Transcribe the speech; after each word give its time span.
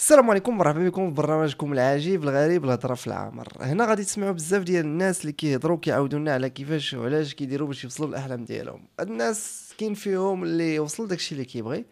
السلام 0.00 0.30
عليكم 0.30 0.58
مرحبا 0.58 0.88
بكم 0.88 1.08
في 1.08 1.14
برنامجكم 1.14 1.72
العجيب 1.72 2.22
الغريب 2.22 2.64
الهضرة 2.64 2.94
في 2.94 3.06
العامر 3.06 3.48
هنا 3.60 3.84
غادي 3.84 4.04
تسمعوا 4.04 4.32
بزاف 4.32 4.62
ديال 4.62 4.84
الناس 4.84 5.20
اللي 5.20 5.32
كيهضروا 5.32 5.78
كيعاودوا 5.78 6.18
لنا 6.18 6.32
على 6.32 6.50
كيفاش 6.50 6.94
وعلاش 6.94 7.34
كيديروا 7.34 7.68
باش 7.68 7.84
يوصلوا 7.84 8.08
للأحلام 8.08 8.44
ديالهم. 8.44 8.84
الناس 9.00 9.70
كاين 9.78 9.94
فيهم 9.94 10.44
اللي 10.44 10.78
وصل 10.78 11.08
داكشي 11.08 11.34
اللي 11.34 11.44
كيبغي 11.44 11.84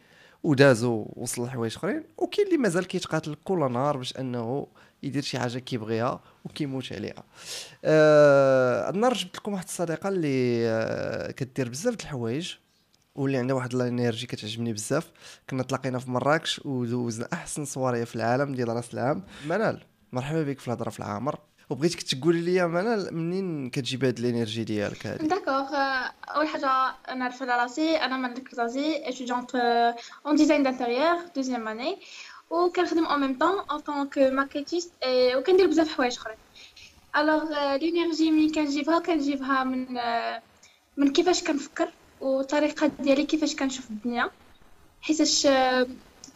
ودازوا 0.42 1.04
وصل 1.16 1.44
لحوايج 1.44 1.76
أخرين 1.76 2.04
وكاين 2.18 2.46
اللي 2.46 2.58
مازال 2.58 2.86
كيتقاتل 2.86 3.36
كل 3.44 3.72
نهار 3.72 3.96
باش 3.96 4.16
أنه 4.16 4.66
يدير 5.02 5.22
شي 5.22 5.38
حاجة 5.38 5.58
كيبغيها 5.58 6.20
وكيموت 6.44 6.92
عليها. 6.92 7.24
آه 7.84 8.90
النهار 8.90 9.14
جبت 9.14 9.36
لكم 9.36 9.52
واحد 9.52 9.64
الصديقة 9.64 10.08
اللي 10.08 10.68
آه 10.68 11.30
كدير 11.30 11.68
بزاف 11.68 11.94
د 11.94 12.00
الحوايج. 12.00 12.54
واللي 13.18 13.38
عندها 13.38 13.56
واحد 13.56 13.74
ال 13.74 13.81
énergie 13.81 14.26
كتعجبني 14.26 14.72
بزاف. 14.72 15.10
كنا 15.50 15.62
تلاقينا 15.62 15.98
في 15.98 16.10
مراكش 16.10 16.60
ودوزنا 16.64 17.28
أحسن 17.32 17.64
صواريه 17.64 18.04
في 18.04 18.16
العالم 18.16 18.54
ديال 18.54 18.68
راس 18.68 18.94
العام. 18.94 19.22
منال 19.46 19.82
مرحبا 20.12 20.42
بك 20.42 20.60
في 20.60 20.68
الهضرة 20.68 20.90
في 20.90 20.98
العامر. 20.98 21.38
وبغيتك 21.70 22.02
تقولي 22.02 22.40
لي 22.40 22.68
منال 22.68 23.14
منين 23.14 23.70
كتجيب 23.70 24.04
هاد 24.04 24.18
ال 24.18 24.24
énergie 24.24 24.64
ديالك 24.64 25.06
هادي؟ 25.06 25.26
d'accord 25.26 25.68
أول 26.28 26.48
حاجة 26.48 26.94
نعرف 27.14 27.42
على 27.42 27.62
راسي 27.62 27.96
أنا 27.96 28.16
من 28.16 28.34
كرزازي 28.34 29.08
étudiante 29.08 29.54
en 30.26 30.36
design 30.36 30.62
d'intérieur 30.62 31.18
deuxième 31.36 31.68
année 31.68 31.98
وكنخدم 32.50 33.04
en 33.04 33.20
même 33.20 33.38
temps 33.38 33.58
en 33.70 33.78
tant 33.78 34.01
que 34.01 34.18
marketiste 34.18 34.92
وكندير 35.36 35.66
بزاف 35.66 35.88
حوايج 35.88 36.16
أخرين. 36.16 36.36
alors 37.16 37.42
ال 37.74 37.81
énergie 37.81 38.30
ملي 38.30 38.52
كنجيبها 38.52 38.98
كنجيبها 38.98 39.64
من 39.64 39.86
من 40.96 41.12
كيفاش 41.12 41.42
كنفكر. 41.42 41.88
والطريقة 42.20 42.86
ديالي 43.00 43.24
كيفاش 43.24 43.56
كنشوف 43.56 43.90
الدنيا. 43.90 44.30
حيتاش 45.00 45.46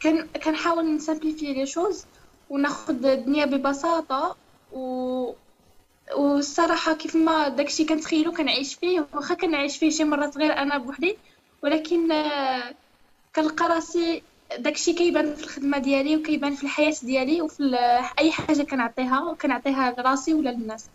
كان 0.00 0.28
كنحاول 0.44 0.94
ن 0.94 1.00
simplifier 1.00 1.52
les 1.52 1.66
choses 1.66 2.04
وناخد 2.50 3.06
الدنيا 3.06 3.44
ببساطة 3.44 4.36
و 4.72 5.32
والصراحة 6.16 6.94
كيف 6.94 7.16
ما 7.16 7.48
داكشي 7.48 7.84
كنتخيلو 7.84 8.32
كنعيش 8.32 8.74
فيه 8.74 9.08
واخا 9.14 9.34
كنعيش 9.34 9.76
فيه 9.76 9.90
شي 9.90 10.04
مرات 10.04 10.38
غير 10.38 10.52
أنا 10.58 10.78
بوحدي 10.78 11.16
ولكن 11.62 12.08
كنلقى 13.36 13.68
راسي 13.68 14.22
داكشي 14.58 14.92
كيبان 14.92 15.34
في 15.34 15.44
الخدمة 15.44 15.78
ديالي 15.78 16.16
وكيبان 16.16 16.54
في 16.54 16.64
الحياة 16.64 16.94
ديالي 17.02 17.42
وفي 17.42 17.62
أي 18.18 18.32
حاجة 18.32 18.62
كنعطيها 18.62 19.22
وكنعطيها 19.22 19.94
لراسي 19.98 20.34
ولا 20.34 20.50
للناس. 20.50 20.90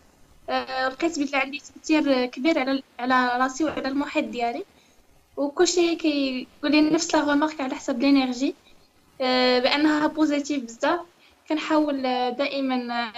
لقيت 0.88 1.18
بلي 1.18 1.30
عندي 1.34 1.58
تاثير 1.58 2.26
كبير 2.26 2.58
على 2.58 2.82
على 2.98 3.42
راسي 3.42 3.64
وعلى 3.64 3.88
المحيط 3.88 4.24
ديالي. 4.24 4.64
وكلشي 5.38 5.96
كيقول 5.96 6.70
لي 6.72 6.80
نفس 6.80 7.14
la 7.14 7.32
remarque 7.32 7.60
على 7.60 7.74
حسب 7.74 8.00
l'énergie 8.00 8.54
آه، 9.20 9.58
بأنها 9.58 10.06
positive 10.06 10.64
بزاف. 10.64 11.00
كنحاول 11.48 12.02
دائما 12.38 13.12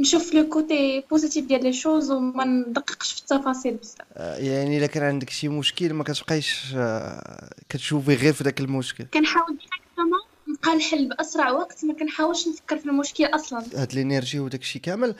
نشوف 0.00 0.34
le 0.34 0.48
côté 0.48 1.04
positif 1.10 1.46
ديال 1.46 1.64
les 1.64 1.72
choses 1.72 2.10
وما 2.10 2.44
ندققش 2.44 3.12
في 3.12 3.20
التفاصيل 3.20 3.74
بزاف. 3.74 4.06
آه، 4.12 4.36
يعني 4.36 4.78
إلا 4.78 4.86
كان 4.86 5.02
عندك 5.02 5.30
شي 5.30 5.48
مشكل 5.48 5.92
ما 5.92 6.04
كتبقايش 6.04 6.64
آه، 6.76 7.50
كتشوفي 7.68 8.14
غير 8.14 8.32
في 8.32 8.44
داك 8.44 8.60
المشكل. 8.60 9.04
كنحاول 9.04 9.46
directement 9.46 9.85
نلقى 10.48 10.72
الحل 10.74 11.08
بأسرع 11.08 11.50
وقت 11.50 11.84
ما 11.84 11.94
كنحاولش 11.94 12.48
نفكر 12.48 12.76
في 12.76 12.86
المشكل 12.86 13.24
أصلا. 13.24 13.64
هاد 13.74 13.92
ال 13.92 13.98
énergie 13.98 14.40
وداك 14.40 14.60
الشيء 14.60 14.82
كامل 14.82 15.14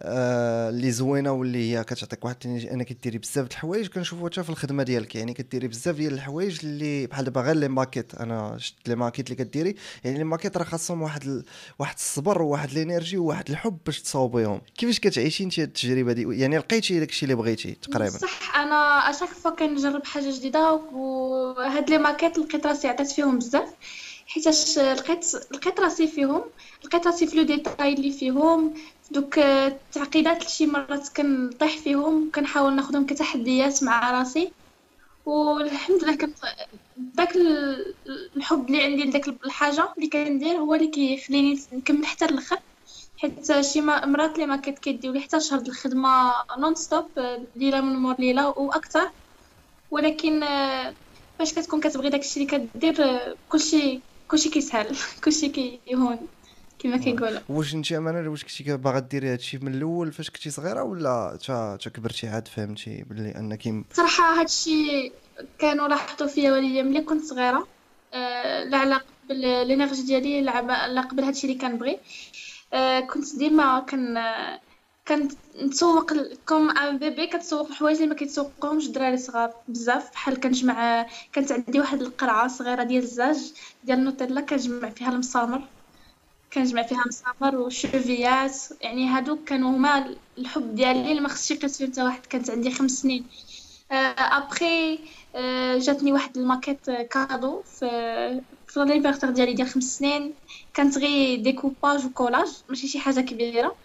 آه 0.00 0.68
اللي 0.70 0.90
زوينة 0.90 1.32
واللي 1.32 1.72
هي 1.72 1.84
كتعطيك 1.84 2.24
واحد 2.24 2.36
انك 2.46 2.92
ديري 2.92 3.18
بزاف 3.18 3.46
د 3.46 3.50
الحوايج 3.50 3.86
كنشوفوا 3.86 4.28
حتى 4.28 4.42
في 4.42 4.50
الخدمة 4.50 4.82
ديالك. 4.82 5.14
يعني 5.14 5.34
كديري 5.34 5.68
بزاف 5.68 5.96
ديال 5.96 6.12
الحوايج 6.12 6.58
اللي 6.64 7.06
بحال 7.06 7.24
دابا 7.24 7.40
غير 7.40 7.56
les 7.56 7.68
maquettes. 7.68 8.14
أنا 8.14 8.58
شفت 8.58 8.88
les 8.88 8.94
maquettes 8.94 9.30
اللي 9.30 9.44
كديري 9.44 9.74
يعني 10.04 10.18
les 10.18 10.24
maquettes 10.24 10.56
راه 10.56 10.64
خاصهم 10.64 11.02
واحد 11.02 11.22
ال... 11.24 11.44
واحد 11.78 11.94
الصبر 11.94 12.42
وواحد 12.42 12.70
ال 12.70 12.76
énergie 12.76 13.16
وواحد 13.18 13.50
الحب 13.50 13.78
باش 13.86 14.02
تصاوبيهم. 14.02 14.60
كيفاش 14.76 15.00
كتعيشي 15.00 15.44
انت 15.44 15.58
التجربة 15.58 16.12
دي؟ 16.12 16.26
يعني 16.40 16.58
لقيتي 16.58 16.98
داك 17.00 17.08
الشيء 17.10 17.24
اللي 17.24 17.42
بغيتي 17.42 17.72
تقريبا؟ 17.72 18.18
صح 18.18 18.56
أنا 18.56 19.10
à 19.10 19.13
chaque 19.13 19.28
fois 19.28 19.50
كنجرب 19.50 20.04
حاجة 20.04 20.36
جديدة 20.36 20.72
وهاد 20.72 21.90
les 21.90 21.98
maquettes 21.98 22.38
لقيت 22.38 22.66
راسي 22.66 22.88
عطيت 22.88 23.10
فيهم 23.10 23.38
بزاف. 23.38 23.68
حيتاش 24.34 24.78
لقيت 24.78 25.34
لقيت 25.52 25.80
راسي 25.80 26.08
فيهم 26.08 26.52
لقيت 26.84 27.06
راسي 27.06 27.26
في 27.26 27.36
les 27.36 27.42
détails 27.42 27.92
اللي 27.92 28.12
فيهم. 28.12 28.74
دوك 29.10 29.38
التعقيدات 29.38 30.48
شي 30.48 30.66
مرات 30.66 31.08
كنطيح 31.16 31.76
فيهم 31.78 32.30
كنحاول 32.34 32.76
ناخذهم 32.76 33.06
كتحديات 33.06 33.82
مع 33.82 34.10
راسي. 34.10 34.54
والحمد 35.26 36.04
لله 36.04 36.16
كنت 36.16 36.38
داك 36.96 37.36
الحب 38.36 38.66
اللي 38.70 38.82
عندي 38.84 39.04
لداك 39.04 39.28
الحاجة 39.28 39.94
اللي 39.98 40.08
كندير 40.08 40.56
هو 40.56 40.74
اللي 40.74 40.88
كيخليني 40.88 41.56
نكمل 41.72 42.06
حتى 42.06 42.24
الآخر 42.24 42.58
حيت 43.16 43.60
شي 43.60 43.80
مرات 43.82 44.34
اللي 44.34 44.46
ما 44.46 44.56
كنت 44.56 44.78
كيديو 44.78 45.12
لي 45.12 45.20
حتى 45.20 45.40
شهر 45.40 45.60
الخدمة 45.60 46.34
non-stop 46.58 47.12
ليله 47.56 47.80
من 47.80 47.96
مور 47.96 48.16
ليلة 48.20 48.48
وأكثر 48.48 49.12
ولكن 49.90 50.40
فاش 51.38 51.54
كتكون 51.54 51.80
كتبغي 51.80 52.10
داكشي 52.10 52.40
اللي 52.40 52.58
كدير 52.74 52.96
كلشي 53.48 54.04
كلشي 54.32 54.50
كيسهل 54.50 54.96
كلشي 55.24 55.48
كيهون 55.48 56.18
كما 56.78 56.96
كيقولوا. 56.96 57.40
واش 57.48 57.74
انت 57.74 57.92
امانه 57.92 58.30
واش 58.30 58.44
كنتي 58.44 58.76
باغا 58.76 58.98
ديري 58.98 59.32
هادشي 59.32 59.58
من 59.58 59.74
الأول 59.74 60.12
فاش 60.12 60.30
كنتي 60.30 60.50
صغيرة 60.50 60.82
ولا 60.82 61.38
تا 61.46 61.76
تا 61.76 61.90
كبرتي 61.90 62.28
عاد 62.28 62.48
فهمتي 62.48 63.02
بلي 63.02 63.36
أنك 63.36 63.84
صراحة 63.92 64.40
هادشي 64.40 65.12
كانوا 65.58 65.88
لاحظوا 65.88 66.26
فيا 66.28 66.52
والديا 66.52 66.82
ملي 66.82 67.00
كنت 67.00 67.24
صغيرة. 67.24 67.68
آه 68.14 68.64
لا 68.64 68.78
علاقة 68.78 69.06
بال 69.28 69.44
énergie 69.44 70.02
ديالي 70.02 70.42
لا 70.42 71.00
قبل 71.00 71.24
هادشي 71.24 71.46
اللي 71.46 71.58
كنبغي 71.58 71.98
آه 72.72 73.00
كنت 73.00 73.36
ديما 73.36 73.80
كن 73.80 74.16
كنتسوق 75.08 76.12
comme 76.48 76.70
un 76.70 76.98
bébé 76.98 77.26
كتسوق 77.26 77.66
الحوايج 77.68 77.96
اللي 77.96 78.08
ما 78.08 78.14
كيتسوقهمش 78.14 78.86
الدراري 78.86 79.16
صغار 79.16 79.54
بزاف. 79.68 80.10
بحال 80.12 80.40
كنجمع 80.40 81.06
كانت 81.32 81.52
عندي 81.52 81.80
واحد 81.80 82.02
القرعة 82.02 82.48
صغيرة 82.48 82.82
ديال 82.82 83.02
الزاج 83.02 83.52
ديال 83.84 83.98
النوتيلا 83.98 84.40
كنجمع 84.40 84.90
فيها 84.90 85.08
المسامر. 85.12 85.68
كنجمع 86.52 86.82
فيها 86.82 87.04
مسامر 87.06 87.56
وشوفيات. 87.56 88.56
يعني 88.80 89.08
هادو 89.08 89.44
كانوا 89.44 89.70
هما 89.70 90.16
الحب 90.38 90.74
ديالي 90.74 91.10
اللي 91.10 91.20
ما 91.20 91.28
خصش 91.28 91.50
يقيس 91.50 91.82
حتى 91.82 92.02
واحد. 92.02 92.26
كانت 92.26 92.50
عندي 92.50 92.70
خمس 92.70 92.90
سنين. 92.90 93.28
ابخي 93.90 94.98
آه 95.34 95.78
جاتني 95.78 96.12
واحد 96.12 96.38
ال 96.38 96.44
maquette 96.44 96.90
cadeau 96.90 97.62
في 97.62 97.86
في 98.66 98.80
l'anniversaire 98.84 99.30
ديالي 99.30 99.52
ديال 99.54 99.68
خمس 99.68 99.84
سنين. 99.98 100.34
كانت 100.74 100.98
غير 100.98 101.42
ديكوباج 101.42 102.06
وكولاج 102.06 102.48
ماشي 102.68 102.88
شي 102.88 102.98
حاجة 102.98 103.20
كبيرة. 103.20 103.76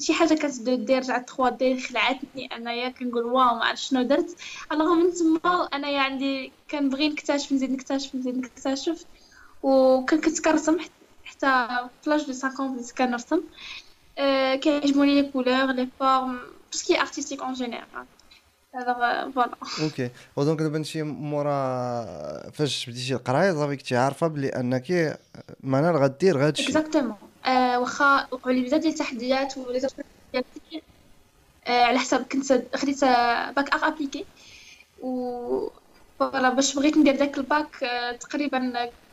شي 0.00 0.12
حاجة 0.12 0.34
كتدير 0.34 0.98
رجعت 0.98 1.30
3 1.30 1.56
دي 1.56 1.80
خلعتني 1.80 2.46
أنايا 2.56 2.88
كنقول 2.88 3.24
واو 3.24 3.54
ما 3.54 3.64
عرفت 3.64 3.82
شنو 3.82 4.02
درت. 4.02 4.36
الوغ 4.72 4.94
من 4.94 5.12
تما 5.14 5.64
أنايا 5.74 6.00
عندي 6.00 6.52
كنبغي 6.70 7.08
نكتشف 7.08 7.52
نزيد 7.52 7.70
نكتشف 7.70 8.14
نزيد 8.14 8.36
نكتشف. 8.36 9.04
وكنت 9.62 10.40
كنرسم 10.40 10.78
حتى 11.24 11.68
فلاش 12.02 12.22
دو 12.26 12.32
50 12.32 12.76
بديت 12.76 12.90
كنرسم. 12.90 13.40
أه 14.18 14.54
كيعجبوني 14.54 15.22
لي 15.22 15.28
كولور 15.28 15.72
لي 15.72 15.88
فورم 15.98 16.40
باسكي 16.72 17.00
ارتستيك 17.00 17.42
اون 17.42 17.52
جينيرال 17.52 18.06
فوالا 19.34 19.56
أوكي 19.82 20.10
ودونك 20.36 20.58
دابا 20.58 20.76
انت 20.76 20.96
مورا 20.96 22.50
فاش 22.50 22.90
بديتي 22.90 23.14
القراية 23.14 23.52
صافي 23.52 23.76
كنتي 23.76 23.96
عارفة 23.96 24.26
بلي 24.26 24.48
أنك 24.48 25.18
منال 25.62 25.96
غدير 25.96 26.38
غادشي. 26.38 26.64
exactement 26.64 27.16
آه 27.46 27.80
واخا 27.80 28.28
وقعوا 28.32 28.54
لي 28.56 28.62
بزاف 28.64 28.80
ديال 28.80 28.92
التحديات 28.92 29.58
ولي 29.58 29.80
ديالي 30.32 30.84
آه 31.66 31.84
على 31.84 31.98
حساب 31.98 32.24
كنت 32.26 32.76
خديت 32.76 33.04
bac 33.56 33.74
arts 33.74 33.88
appliqués 33.88 34.30
و 34.98 35.70
voilà 36.18 36.50
باش 36.50 36.74
بغيت 36.76 36.96
ندير 36.98 37.16
داك 37.16 37.38
الباك 37.38 37.84
آه 37.84 38.12
تقريبا 38.16 38.72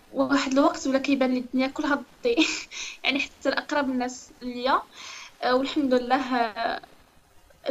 واحد 0.10 0.52
الوقت 0.54 0.88
ولا 0.88 1.00
كيبان 1.00 1.34
لي 1.34 1.40
الدنيا 1.40 1.68
كلها 1.68 1.96
ضدي. 1.96 2.36
يعني 3.04 3.20
حتى 3.20 3.50
الاقرب 3.50 3.90
الناس 3.90 4.34
ليا. 4.42 4.82
والحمد 5.54 5.94
لله 5.94 6.18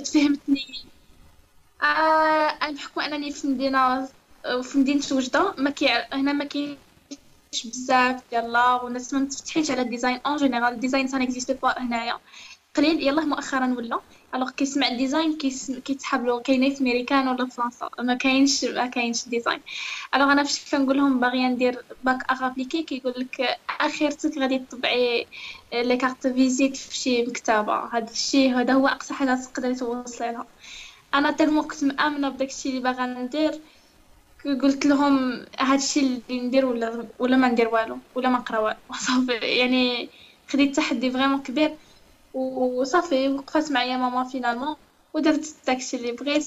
تفهمتني. 0.04 0.66
آه 1.82 2.70
بحكم 2.72 3.00
أنني 3.00 3.30
في 3.32 3.46
مدينة 3.48 4.06
في 4.62 4.78
مدينة 4.78 5.02
وجده 5.12 5.54
ما 5.58 5.70
كي 5.70 5.88
هنا 6.12 6.32
ما 6.32 6.44
كاين 6.44 6.85
بزاف 7.64 8.22
يلا 8.32 8.74
والناس 8.82 9.14
ما 9.14 9.20
متفتحينش 9.20 9.70
على 9.70 9.82
ال 9.82 9.87
design. 9.87 10.20
en 10.26 10.36
général 10.36 10.74
ال 10.74 10.79
design 10.79 11.08
ça 11.08 11.22
n'existe 11.22 11.58
pas 11.62 11.74
هنايا. 11.78 12.18
قليل 12.76 13.02
يلا 13.08 13.24
مؤخرا 13.24 13.74
ولا. 13.78 14.00
alors 14.34 14.50
كيسمع 14.50 14.88
ال 14.88 14.95
design 14.95 15.38
كيتحاب 15.84 16.26
له 16.26 16.40
كاينة 16.40 16.74
في 16.74 16.84
ميريكان 16.84 17.28
ولا 17.28 17.46
فرنسا. 17.48 17.88
ما 17.98 18.14
كاينش 18.14 18.64
ما 18.64 18.86
كاينش 18.86 19.28
design 19.28 19.62
alors 20.14 20.32
أنا 20.32 20.42
فاش 20.44 20.70
كنقول 20.70 20.96
لهم 20.96 21.20
باغيه 21.20 21.48
ندير 21.48 21.86
bac 22.02 22.18
appliqué 22.30 22.82
كيقول 22.82 23.14
لك 23.16 23.58
اخرتك 23.80 24.38
غادي 24.38 24.58
تطبعي 24.58 25.26
les 25.72 25.96
cartes 25.96 26.26
visite 26.26 26.76
في 26.76 26.96
شي 26.96 27.22
مكتبة. 27.22 27.88
هذا 27.92 28.10
الشيء 28.10 28.60
هذا 28.60 28.72
هو 28.74 28.86
أقصى 28.88 29.14
حاجة 29.14 29.38
تقدري 29.54 29.74
توصلي 29.74 30.32
لها. 30.32 30.48
أنا 31.14 31.30
tellement 31.30 31.62
كنت 31.66 31.84
مآمنة 31.84 32.28
بداك 32.28 32.48
الشيء 32.48 32.72
اللي 32.72 32.82
باغا 32.82 33.06
ندير. 33.06 33.62
قلت 34.62 34.86
لهم 34.86 35.46
هادشي 35.60 36.00
اللي 36.00 36.40
ندير 36.40 36.66
ولا 36.66 37.10
ولا 37.18 37.36
ما 37.36 37.48
ندير 37.48 37.68
والو 37.68 37.98
ولا 38.14 38.28
ما 38.28 38.38
نقرا 38.38 38.58
والو. 38.58 38.80
صافي 39.06 39.32
يعني 39.58 40.10
خديت 40.48 40.76
تحدي 40.76 41.10
vraiment 41.10 41.42
كبير. 41.42 41.78
وصافي 42.32 43.28
وقفات 43.28 43.72
معايا 43.72 43.96
ماما 43.96 44.24
finalement 44.28 44.76
ودرت 45.14 45.46
داكشي 45.66 45.96
اللي 45.96 46.12
بغيت. 46.12 46.46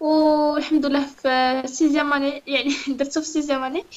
والحمد 0.00 0.86
لله 0.86 1.06
في 1.06 1.62
sixième 1.66 2.12
année 2.12 2.42
يعني 2.46 2.70
درتو 2.98 3.20
في 3.20 3.26
sixième 3.28 3.64
année 3.64 3.88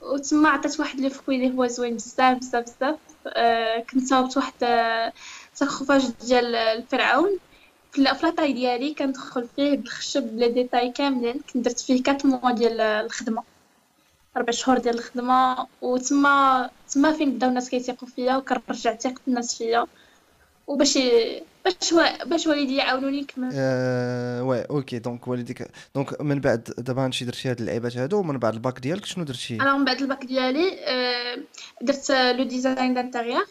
وتما 0.00 0.48
عطات 0.48 0.80
واحد 0.80 1.00
le 1.00 1.08
fruit 1.10 1.36
اللي 1.36 1.54
هو 1.58 1.66
زوين 1.66 1.96
بزاف 1.96 2.38
بزاف 2.38 2.64
بزاف. 2.64 2.98
آه 3.36 3.80
كنت 3.90 4.04
صاوبت 4.04 4.36
واحد 4.36 4.54
sarcophage 5.52 6.10
ديال 6.20 6.54
الفرعون. 6.56 7.38
في 7.94 8.00
لاطاي 8.02 8.52
ديالي 8.52 8.94
كندخل 8.94 9.48
فيه 9.56 9.76
بالخشب 9.76 10.22
ب 10.22 10.28
les 10.28 10.48
détails 10.48 10.90
كاملين. 10.90 11.40
كنت 11.52 11.64
درت 11.64 11.80
فيه 11.80 12.02
4 12.08 12.18
mois 12.24 12.52
ديال 12.52 12.80
الخدمة 12.80 13.42
ربع 14.36 14.52
شهور 14.52 14.78
ديال 14.78 14.94
الخدمة. 14.94 15.66
وتما 15.82 16.70
تما 16.88 17.12
فين 17.12 17.32
بداو 17.32 17.48
الناس 17.48 17.70
كيثيقوا 17.70 18.08
فيا 18.08 18.36
وكنرجع 18.36 18.96
ثقه 18.96 19.20
الناس 19.28 19.58
فيا. 19.58 19.86
وباش 20.66 20.98
باش 21.64 21.94
باش 22.26 22.46
والدي 22.46 22.76
يعاونوني 22.76 23.20
نكمل 23.20 23.50
آه 23.54 24.42
oui 24.42 24.62
OK. 24.70 24.98
donc 24.98 25.28
والديك 25.28 25.68
donc 25.94 26.20
من 26.20 26.40
بعد 26.40 26.62
دابا 26.78 27.04
هادشي 27.04 27.24
درتي 27.24 27.50
هاد 27.50 27.60
اللعيبات 27.60 27.96
هادو 27.96 28.18
ومن 28.18 28.38
بعد 28.38 28.54
الباك 28.54 28.78
ديالك 28.78 29.04
شنو 29.04 29.24
درتي؟ 29.24 29.54
أنا 29.60 29.76
من 29.76 29.84
بعد 29.84 30.00
الباك 30.00 30.24
ديالي 30.24 30.78
آه 30.84 31.38
درت 31.80 32.10
le 32.10 32.44
design 32.44 32.94
d'intérieur 32.94 33.46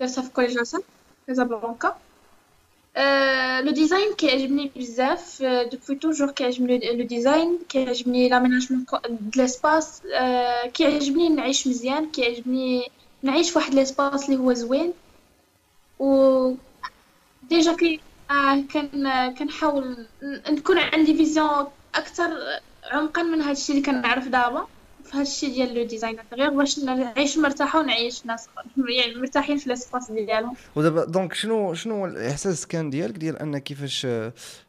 درتها 0.00 0.22
في 0.22 0.30
Collège 0.30 0.56
LaSalle 0.56 0.80
كازابلانكا. 1.26 1.96
le 3.60 3.72
design 3.72 4.14
كيعجبني 4.14 4.70
بزاف 4.76 5.42
depuis 5.42 5.96
toujours 5.96 6.30
كيعجبني 6.30 6.92
le 6.92 7.04
design 7.04 7.58
كيعجبني 7.68 8.28
l'aménagement 8.28 8.86
de 9.10 9.36
l'espace 9.36 10.02
كيعجبني 10.74 11.28
نعيش 11.28 11.66
مزيان 11.66 12.10
كيعجبني 12.10 12.90
نعيش 13.22 13.50
فواحد 13.50 13.74
l'espace 13.74 14.28
اللي 14.28 14.40
هو 14.40 14.52
زوين 14.52 14.92
و 15.98 16.54
déjà 17.42 17.72
كي 17.76 18.00
كان 18.72 19.34
كنحاول 19.38 20.06
نكون 20.50 20.78
عندي 20.78 21.14
vision 21.14 21.66
أكثر 21.94 22.38
عمقا 22.90 23.22
من 23.22 23.40
هادشي 23.42 23.72
اللي 23.72 23.82
كنعرف 23.82 24.28
دابا. 24.28 24.66
في 25.10 25.16
هادشي 25.16 25.46
ديال 25.46 25.74
le 25.74 25.84
design. 25.84 26.16
غير 26.32 26.50
باش 26.50 26.78
نعيش 26.78 27.38
مرتاحة 27.38 27.80
ونعيش 27.80 28.26
ناس 28.26 28.46
يعني 28.88 29.14
مرتاحين 29.14 29.56
في 29.56 29.68
l'espace 29.68 30.10
ديالهم. 30.10 30.54
ودابا 30.76 31.04
donc 31.04 31.34
شنو 31.34 31.74
شنو 31.74 32.06
الإحساس 32.06 32.66
كان 32.66 32.90
ديالك 32.90 33.16
ديال 33.16 33.38
أن 33.38 33.58
كيفاش 33.58 34.06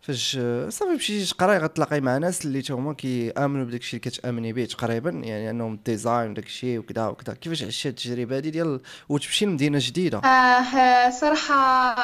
فاش 0.01 0.39
صافي 0.69 0.91
مشيتي 0.95 1.33
تقراي 1.33 1.57
غتلاقاي 1.57 2.01
مع 2.01 2.17
ناس 2.17 2.45
اللي 2.45 2.63
هما 2.69 2.93
كيآمنوا 2.93 3.65
بداك 3.65 3.81
الشيء 3.81 3.99
اللي 3.99 4.11
كتأمني 4.11 4.53
به 4.53 4.65
تقريبا؟ 4.65 5.09
يعني 5.09 5.49
أنهم 5.49 5.79
design 5.85 6.31
وداك 6.31 6.45
الشيء 6.45 6.79
وكذا 6.79 7.07
وكذا. 7.07 7.33
كيفاش 7.33 7.63
عشتي 7.63 7.89
التجربة 7.89 8.37
هذه 8.37 8.49
ديال 8.49 8.79
وتمشي 9.09 9.45
لمدينة 9.45 9.79
جديدة؟ 9.81 10.17
آه 10.17 11.09
صراحة 11.09 11.95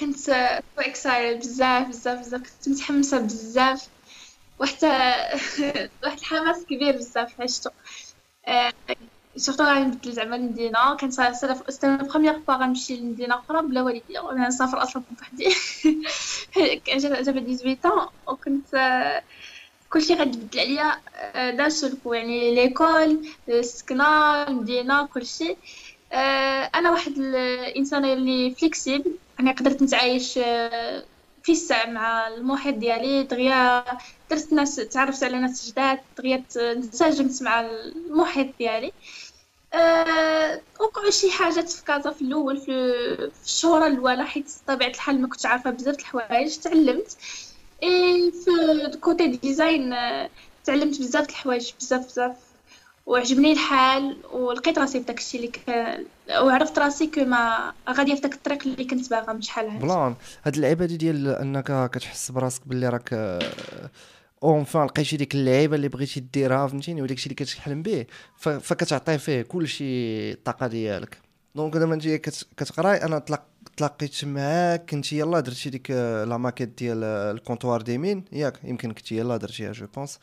كنت 0.00 0.30
excited 0.78 1.40
بزاف 1.40 1.88
بزاف 1.88 2.18
بزاف. 2.18 2.40
كنت 2.40 2.68
متحمسة 2.68 3.20
بزاف. 3.20 3.88
وحتى 4.60 4.86
واحد 6.04 6.18
الحماس 6.18 6.64
كبير 6.64 6.96
بزاف 6.96 7.40
عشتو 7.40 7.70
surtout 9.36 9.64
غادي 9.64 9.80
نبدل 9.84 10.12
زعما 10.12 10.36
المدينة. 10.36 10.96
كانت 10.96 11.12
c'était 11.12 11.46
la 11.86 12.42
fois 12.46 12.54
غنمشي 12.54 12.96
لمدينة 12.96 13.38
أخرى 13.38 13.62
بلا 13.62 13.82
والديا 13.82 14.20
وأنا 14.20 14.48
نسافر 14.48 14.82
أصلا 14.82 15.02
بوحدي 15.10 15.44
جبت 16.86 17.28
18 17.28 18.08
وكنت 18.28 18.66
كلشي 19.88 20.14
غيتبدل 20.14 20.60
عليا 20.60 21.02
d'un 21.50 21.70
seul 21.70 21.91
coup 21.91 22.12
يعني 22.12 22.54
l'école 22.54 23.20
السكنه 23.48 24.04
المدينة 24.48 25.06
كلشي 25.06 25.56
أنا 26.74 26.90
واحد 26.90 27.12
الانسانه 27.18 28.12
اللي 28.12 28.54
flexible 28.54 29.18
يعني 29.38 29.52
قدرت 29.52 29.82
نتعايش 29.82 30.38
في 31.44 31.52
الساعة 31.52 31.86
مع 31.86 32.28
المحيط 32.28 32.74
ديالي 32.74 33.22
دغيا 33.22 33.84
درت 34.30 34.52
ناس 34.52 34.76
تعرفت 34.76 35.24
على 35.24 35.38
ناس 35.38 35.70
جداد 35.70 35.98
دغيا 36.18 36.44
انسجمت 36.56 37.42
مع 37.42 37.60
المحيط 37.60 38.46
ديالي. 38.58 38.92
أه 39.74 40.60
وقعوا 40.80 41.10
شي 41.10 41.30
حاجات 41.30 41.70
في 41.70 41.84
كازا 41.84 42.10
في 42.10 42.22
الأول 42.22 42.56
في, 42.60 42.70
الشهور 43.44 43.86
الأولى 43.86 44.24
حيت 44.26 44.52
طبيعه 44.66 44.88
الحال 44.88 45.22
ما 45.22 45.28
كنتش 45.28 45.46
عارفة 45.46 45.70
بزاف 45.70 45.98
الحوايج 45.98 46.56
تعلمت. 46.58 47.16
في 48.44 48.98
côté 49.00 49.26
design 49.26 49.90
تعلمت 50.64 50.98
بزاف 50.98 51.28
الحوايج 51.28 51.72
بزاف 51.80 52.06
بزاف. 52.06 52.36
وعجبني 53.06 53.52
الحال 53.52 54.16
ولقيت 54.32 54.78
راسي 54.78 54.98
في 54.98 55.04
داكشي 55.04 55.36
اللي 55.36 55.48
كان 55.48 56.06
وعرفت 56.30 56.78
راسي 56.78 57.06
كما 57.06 57.72
غاديه 57.90 58.14
في 58.14 58.20
داك 58.20 58.34
الطريق 58.34 58.62
اللي 58.66 58.84
كنت 58.84 59.10
باغا 59.10 59.32
من 59.32 59.42
شحال 59.42 59.68
هادي 59.68 59.86
Voilà. 59.86 60.14
هاد 60.44 60.54
اللعيبة 60.54 60.86
دي 60.86 60.96
ديال 60.96 61.28
أنك 61.28 61.90
كتحس 61.90 62.30
براسك 62.30 62.68
باللي 62.68 62.88
راك 62.88 63.38
enfin 64.42 64.86
لقيتي 64.86 65.16
ديك 65.16 65.34
اللعيبة 65.34 65.76
اللي 65.76 65.88
بغيتي 65.88 66.20
ديرها 66.20 66.66
فهمتيني؟ 66.66 67.02
وداك 67.02 67.16
الشيء 67.16 67.32
اللي 67.32 67.44
كتحلم 67.44 67.82
به. 67.82 68.06
فكتعطي 68.36 69.18
فيه 69.18 69.42
كلشي 69.42 69.84
الطاقة 70.32 70.66
ديالك. 70.66 71.18
donc 71.54 71.76
دابا 71.76 71.94
انت 71.94 72.08
كتقراي 72.56 73.04
أنا 73.04 73.18
طلق 73.18 73.42
تلاقيت 73.76 74.24
معاك 74.24 74.90
كنتي 74.90 75.18
يلاه 75.18 75.40
درتي 75.40 75.70
ديك 75.70 75.90
la 75.90 76.36
maquette 76.36 76.68
ديال 76.68 77.04
ال 77.04 77.13
comptoir 77.13 77.82
ديمين 77.82 78.24
ياك 78.32 78.54
يمكن 78.64 78.92
كنتي 78.92 79.16
يلاه 79.16 79.36
درتيها 79.36 79.72
je 79.72 79.86
pense 79.96 80.18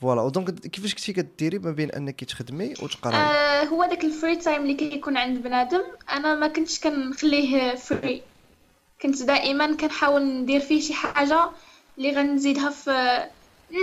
voilà 0.00 0.28
donc 0.28 0.50
كيفاش 0.50 0.94
كنتي 0.94 1.12
كديري 1.12 1.58
ما 1.58 1.70
بين 1.70 1.90
انك 1.90 2.24
تخدمي 2.24 2.74
وتقراي 2.82 3.16
آه 3.16 3.64
هو 3.64 3.84
داك 3.84 4.04
ال 4.04 4.10
free 4.10 4.36
time 4.36 4.62
اللي 4.62 4.74
كيكون 4.74 5.16
عند 5.16 5.38
بنادم 5.38 5.82
أنا 6.12 6.34
ما 6.34 6.48
كنتش 6.48 6.80
كنخليه 6.80 7.74
free 7.74 8.22
كنت 9.02 9.22
دائما 9.22 9.76
كنحاول 9.76 10.22
ندير 10.22 10.60
فيه 10.60 10.80
شي 10.80 10.94
حاجة 10.94 11.50
اللي 11.98 12.10
غنزيدها 12.16 12.70
في 12.70 13.24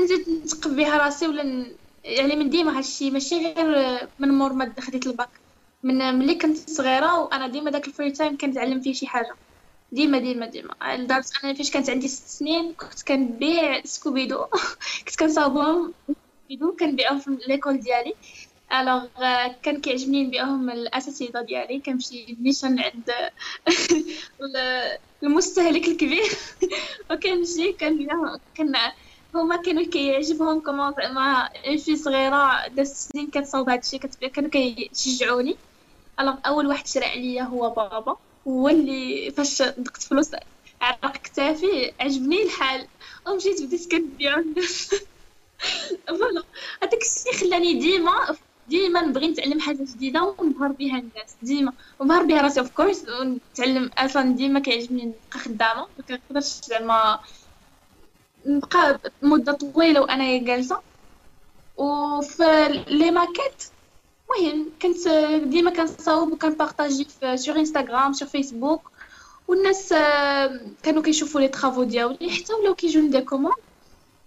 نزيد 0.04 0.44
نثقف 0.44 0.72
بها 0.72 0.98
راسي 0.98 1.28
ولا. 1.28 1.66
يعني 2.04 2.36
من 2.36 2.50
ديما 2.50 2.78
هادشي 2.78 3.12
ماشي 3.12 3.36
غير 3.36 4.00
من 4.20 4.30
مور 4.30 4.54
ما 4.54 4.74
خديت 4.80 5.08
الباك. 5.08 5.30
من 5.84 6.14
ملي 6.20 6.36
كنت 6.36 6.70
صغيرة 6.70 7.20
وأنا 7.20 7.48
ديما 7.48 7.72
داك 7.72 7.88
ال 7.88 7.93
free 7.93 8.12
time 8.12 8.38
كنتعلم 8.38 8.82
فيه 8.82 8.94
شي 8.94 9.08
حاجة. 9.08 9.36
ديما 9.92 10.20
ديما 10.20 10.46
ديما. 10.46 10.74
لدرجة 10.98 11.30
أنا 11.44 11.54
فاش 11.54 11.72
كانت 11.72 11.90
عندي 11.90 12.08
ست 12.08 12.28
سنين 12.28 12.74
كنت 12.74 13.04
كنبيع 13.08 13.82
scoubidou. 13.86 14.46
كنت 15.08 15.16
كنصاوبهم 15.20 15.94
scoubidou 16.08 16.76
كنبيعهم 16.80 17.20
في 17.20 17.38
l'école 17.48 17.80
ديالي. 17.80 18.14
alors 18.74 19.08
كان 19.64 19.82
كيعجبني 19.82 20.24
نبيعهم 20.24 20.70
الاساتذه 20.70 21.42
ديالي. 21.42 21.80
كنمشي 21.82 22.38
نيشان 22.40 22.80
عند 22.80 23.10
المستهلك 25.24 25.88
الكبير. 25.88 26.24
وكنمشي 27.12 27.74
كنبيع. 27.80 28.08
كن 28.58 28.74
هما 29.36 29.56
كانوا 29.62 29.84
كيعجبهم 29.84 30.62
comment 30.62 30.94
زعما 31.04 31.50
في 31.86 31.96
صغيرة 31.96 32.68
د 32.68 32.77
ست 32.77 32.96
سنين 32.96 33.30
كتصاوب 33.30 33.70
هادشي 33.70 34.00
كانوا 34.34 34.50
كيشجعوني. 34.50 35.71
alors 36.22 36.40
أول 36.46 36.68
واحد 36.68 36.88
شجع 36.88 37.08
عليا 37.08 37.44
هو 37.44 37.70
بابا 37.70 38.18
هو 38.48 38.70
اللي 38.70 39.32
فاش 39.32 39.62
ذقت 39.62 40.04
فلوس 40.04 40.32
عرق 40.82 41.18
كتافي 41.18 41.94
عجبني 42.00 42.44
الحال. 42.44 42.90
ومشيت 43.28 43.64
بديت 43.64 43.92
كنبيع 43.92 44.40
الناس 44.40 44.90
voilà 46.10 46.44
هذاك 46.84 47.02
الشيء 47.02 47.34
خلاني 47.50 47.74
ديما 47.80 48.38
ديما 48.68 49.02
نبغي 49.02 49.28
نتعلم 49.28 49.60
حاجة 49.60 49.78
جديدة 49.96 50.24
ونظهر 50.40 50.72
بها 50.72 51.00
الناس 51.00 51.38
ديما. 51.42 51.74
ونظهر 52.00 52.24
بها 52.24 52.42
راسي 52.42 52.60
of 52.60 52.70
course 52.72 53.06
ونتعلم. 53.10 53.92
أصلا 53.98 54.36
ديما 54.36 54.60
كيعجبني 54.60 55.06
نبقى 55.06 55.40
خدامة 55.40 55.90
ما 55.98 56.04
كنقدرش 56.10 56.62
زعما 56.66 57.20
نبقى 58.46 59.00
مدة 59.22 59.54
طويلة 59.54 60.02
وأنا 60.02 60.38
جالسة. 60.46 60.84
وفي 61.78 62.44
les 62.88 63.12
maquettes 63.12 63.71
المهم 64.40 64.70
كنت 64.82 65.08
ديما 65.44 65.72
كنصاوب 65.72 66.32
وكنبارطاجي 66.32 67.08
في 67.20 67.38
sur 67.38 67.56
انستغرام 67.56 68.14
sur 68.14 68.28
فيسبوك 68.28 68.92
والناس 69.48 69.90
كانوا 70.84 71.02
كيشوفوا 71.04 71.42
les 71.42 71.48
travaux 71.48 71.84
ديالي. 71.84 72.32
حتى 72.32 72.54
ولاو 72.54 72.76
كيجوني 72.76 73.10
des 73.10 73.22
commandes 73.22 73.54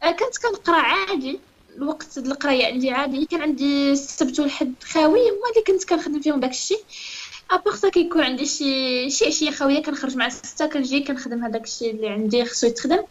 كنت 0.03 0.39
كنقرا 0.43 0.77
عادي. 0.77 1.41
الوقت 1.77 2.19
د 2.19 2.27
القرايه 2.27 2.67
عندي 2.67 2.91
عادي. 2.91 3.27
كان 3.27 3.43
عندي 3.43 3.93
السبت 3.93 4.41
والحد 4.41 4.75
خاوي 4.85 5.21
هما 5.21 5.51
اللي 5.51 5.63
كنت 5.67 5.85
كنخدم 5.85 6.21
فيهم 6.21 6.41
داكشي 6.41 6.77
سا 7.75 7.89
كيكون 7.89 8.23
عندي 8.23 8.47
شي 8.47 9.11
شي 9.11 9.27
عشية 9.27 9.51
خاوية 9.51 9.83
كنخرج 9.83 10.17
مع 10.17 10.27
الستة 10.26 10.67
كنجي 10.67 11.01
كنخدم 11.01 11.45
هذاك 11.45 11.65
الشيء 11.65 11.91
اللي 11.91 12.09
عندي 12.09 12.45
خصو 12.45 12.67
يتخدم. 12.67 13.03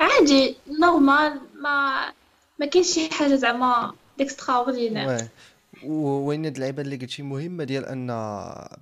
عادي 0.00 0.56
normal 0.80 1.40
ما 1.54 2.06
ما 2.58 2.66
كاينش 2.66 2.94
شي 2.94 3.10
حاجة 3.10 3.34
زعما 3.34 3.94
d'extraordinaire 4.18 5.28
وين 5.88 6.44
هاد 6.44 6.54
اللعيبة 6.54 6.82
اللي 6.82 6.96
قلتي 6.96 7.22
مهمة 7.22 7.64
ديال 7.64 7.86
أن 7.86 8.06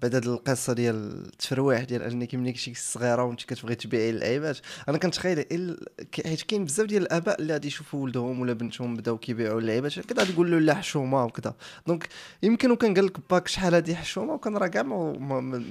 بعد 0.02 0.14
هاد 0.14 0.26
القصة 0.26 0.72
ديال 0.72 0.96
التفرويح 1.26 1.84
ديال 1.84 2.02
أنك 2.02 2.34
ملي 2.34 2.52
كنتي 2.52 2.74
صغيره 2.74 3.24
وأنت 3.24 3.42
كتبغي 3.42 3.74
تبيعي 3.74 4.10
اللعيبات 4.10 4.58
أنا 4.88 4.98
كنتخيل 4.98 5.76
حيت 6.24 6.42
كاين 6.42 6.64
بزاف 6.64 6.86
ديال 6.86 7.02
الآباء 7.02 7.40
اللي 7.40 7.52
غادي 7.52 7.68
يشوفوا 7.68 8.02
ولدهم 8.02 8.40
ولا 8.40 8.52
بنتهم 8.52 8.96
بداو 8.96 9.18
كيبيعوا 9.18 9.60
اللعيبات 9.60 10.00
كذا 10.00 10.24
تقول 10.24 10.50
له 10.50 10.58
لا 10.58 10.74
حشومة 10.74 11.24
وكذا 11.24 11.54
donc 11.86 12.08
يمكن 12.42 12.70
وكان 12.70 12.94
قال 12.94 13.06
لك 13.06 13.30
باك 13.30 13.48
شحال 13.48 13.74
هادي 13.74 13.96
حشومة 13.96 14.34
وكان 14.34 14.56
راه 14.56 14.66
كاع 14.66 14.82
ما, 14.82 15.64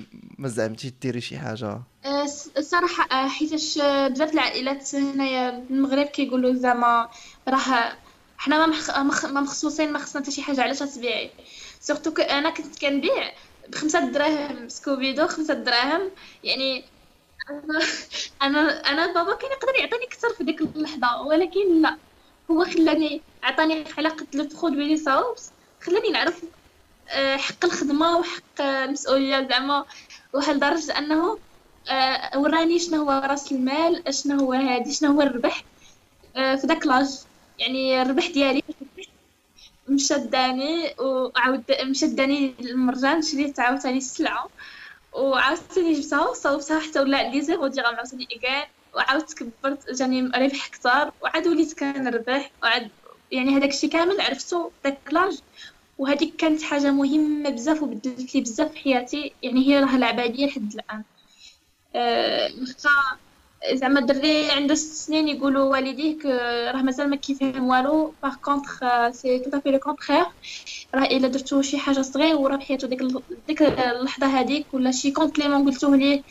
زعمتي 0.48 0.94
ديري 1.02 1.22
شي 1.22 1.38
حاجة. 1.38 1.82
أه، 2.06 2.24
الصراحه 2.58 3.04
أه، 3.12 3.28
حيتاش 3.28 3.78
بزاف 4.12 4.34
العائلات 4.34 4.96
هنايا 4.96 5.64
المغرب 5.70 6.06
كيقولوا 6.06 6.54
زعما 6.54 7.10
راه 7.48 7.94
حنا 8.38 8.66
ما 8.66 9.42
مخصوصين 9.42 9.94
ما 9.94 10.00
خصنا 10.00 10.22
حتى 10.22 10.32
شي 10.32 10.42
حاجة 10.42 10.62
علاش 10.62 10.80
تبيعي 10.80 11.38
surtout 11.80 12.12
أنا 12.22 12.50
كنت 12.50 12.80
كنبيع 12.82 13.34
بخمسة 13.70 14.12
دراهم 14.12 14.70
scoubidou 14.70 15.28
خمسة 15.28 15.54
دراهم 15.54 16.12
يعني 16.44 16.94
أنا 18.42 18.60
أنا 18.90 19.14
بابا 19.14 19.36
كان 19.36 19.52
يقدر 19.52 19.74
يعطيني 19.80 20.06
أكثر 20.06 20.34
في 20.38 20.44
ديك 20.44 20.62
اللحظة 20.62 21.22
ولكن 21.28 21.82
لا. 21.82 22.00
هو 22.52 22.66
خلاني 22.66 23.26
عطاني 23.44 23.86
علاقه 23.98 24.28
لو 24.36 24.44
تخود 24.46 24.72
بيلي 24.72 24.98
صوبس 24.98 25.54
خلاني 25.82 26.10
نعرف 26.10 26.46
آه، 27.10 27.38
حق 27.38 27.66
الخدمة 27.66 28.18
وحق 28.20 28.62
المسؤولية 28.62 29.48
زعما. 29.50 29.86
وحال 30.36 30.58
لدرجه 30.58 30.98
أنه 30.98 31.42
آه، 31.90 32.40
وراني 32.40 32.80
شنو 32.80 32.98
هو 33.04 33.12
رأس 33.12 33.52
المال 33.52 34.04
شنو 34.16 34.40
هو 34.40 34.54
هادي 34.54 34.94
شنو 34.94 35.12
هو 35.14 35.22
الربح 35.22 35.64
آه، 36.36 36.56
في 36.56 36.68
داك 36.68 36.88
l'âge. 36.88 37.08
يعني 37.60 38.02
الربح 38.02 38.28
ديالي 38.28 38.64
مشداني 39.88 40.96
وعاود 41.00 41.64
مشداني 41.82 42.54
المرجان 42.60 43.22
شريت 43.22 43.60
عاوتاني 43.60 43.98
السلعة 43.98 44.50
وعاوتاني 45.14 45.94
جبتها 45.94 46.30
وصوبتها 46.30 46.80
حتى 46.80 47.00
ولا 47.00 47.18
عندي 47.18 47.42
زيرو 47.42 47.68
درهم 47.68 47.96
عاوتاني 47.96 48.28
اكان 48.32 48.68
وعاود 48.96 49.24
كبرت 49.24 49.92
جاني 49.92 50.22
ربح 50.22 50.68
كثار 50.68 51.14
وعاد 51.22 51.48
وليت 51.48 51.80
كنربح 51.80 52.52
وعاد 52.64 52.90
يعني 53.32 53.58
هذاك 53.58 53.70
الشيء 53.70 53.90
كامل 53.90 54.22
عرفتو 54.22 54.70
داك 54.84 55.00
لاج. 55.12 55.40
وهذيك 55.98 56.36
كانت 56.36 56.62
حاجة 56.62 56.92
مهمة 56.92 57.50
بزاف 57.50 57.84
وبدلت 57.84 58.36
لي 58.36 58.42
بزاف 58.42 58.72
في 58.72 58.80
حياتي 58.80 59.34
يعني 59.44 59.68
هي 59.68 59.80
راه 59.80 59.98
لعبة 59.98 60.26
ليا 60.26 60.48
لحد 60.48 60.74
الآن. 60.74 61.04
أه 61.96 62.50
زعما 63.72 64.00
الدري 64.00 64.52
عنده 64.52 64.76
ست 64.76 64.94
سنين 65.08 65.28
يقولوا 65.28 65.64
والديه 65.72 66.18
راه 66.72 66.82
مازال 66.82 67.10
ما 67.10 67.16
كيفهم 67.16 67.68
والو. 67.70 68.18
par 68.24 68.36
contre 68.36 68.80
c'est 69.12 69.40
tout 69.40 69.58
à 69.58 69.61
fait 69.61 69.72
le 69.72 69.80
contraire 69.80 70.26
راه 70.96 71.04
الا 71.06 71.28
درتو 71.28 71.62
شي 71.62 71.78
حاجة 71.78 72.02
صغيرة 72.02 72.56
بحياتو 72.58 72.88
ديك 72.88 73.00
ديك 73.48 73.62
اللحظة 73.64 74.28
هذيك 74.28 74.74
ولا 74.74 74.92
شي 74.92 75.12
compliment 75.12 75.66
قلتوه 75.66 75.96
ليه. 75.98 76.24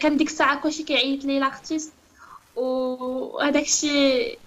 كان 0.00 0.16
ديك 0.16 0.28
الساعة 0.28 0.60
كلشي 0.62 0.82
كيعيط 0.84 1.24
لي 1.24 1.38
l'artiste 1.40 1.98
وهداك 2.54 3.62
الشيء 3.64 4.40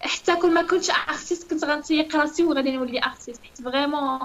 حتى 0.00 0.36
كون 0.36 0.54
ما 0.54 0.62
كنتش 0.62 0.90
artiste 0.90 1.50
كنت 1.50 1.64
غنسيق 1.64 2.16
راسي 2.16 2.44
وغادي 2.44 2.70
نولي 2.72 3.00
artiste 3.04 3.44
حيت 3.44 3.62
vraiment 3.64 4.20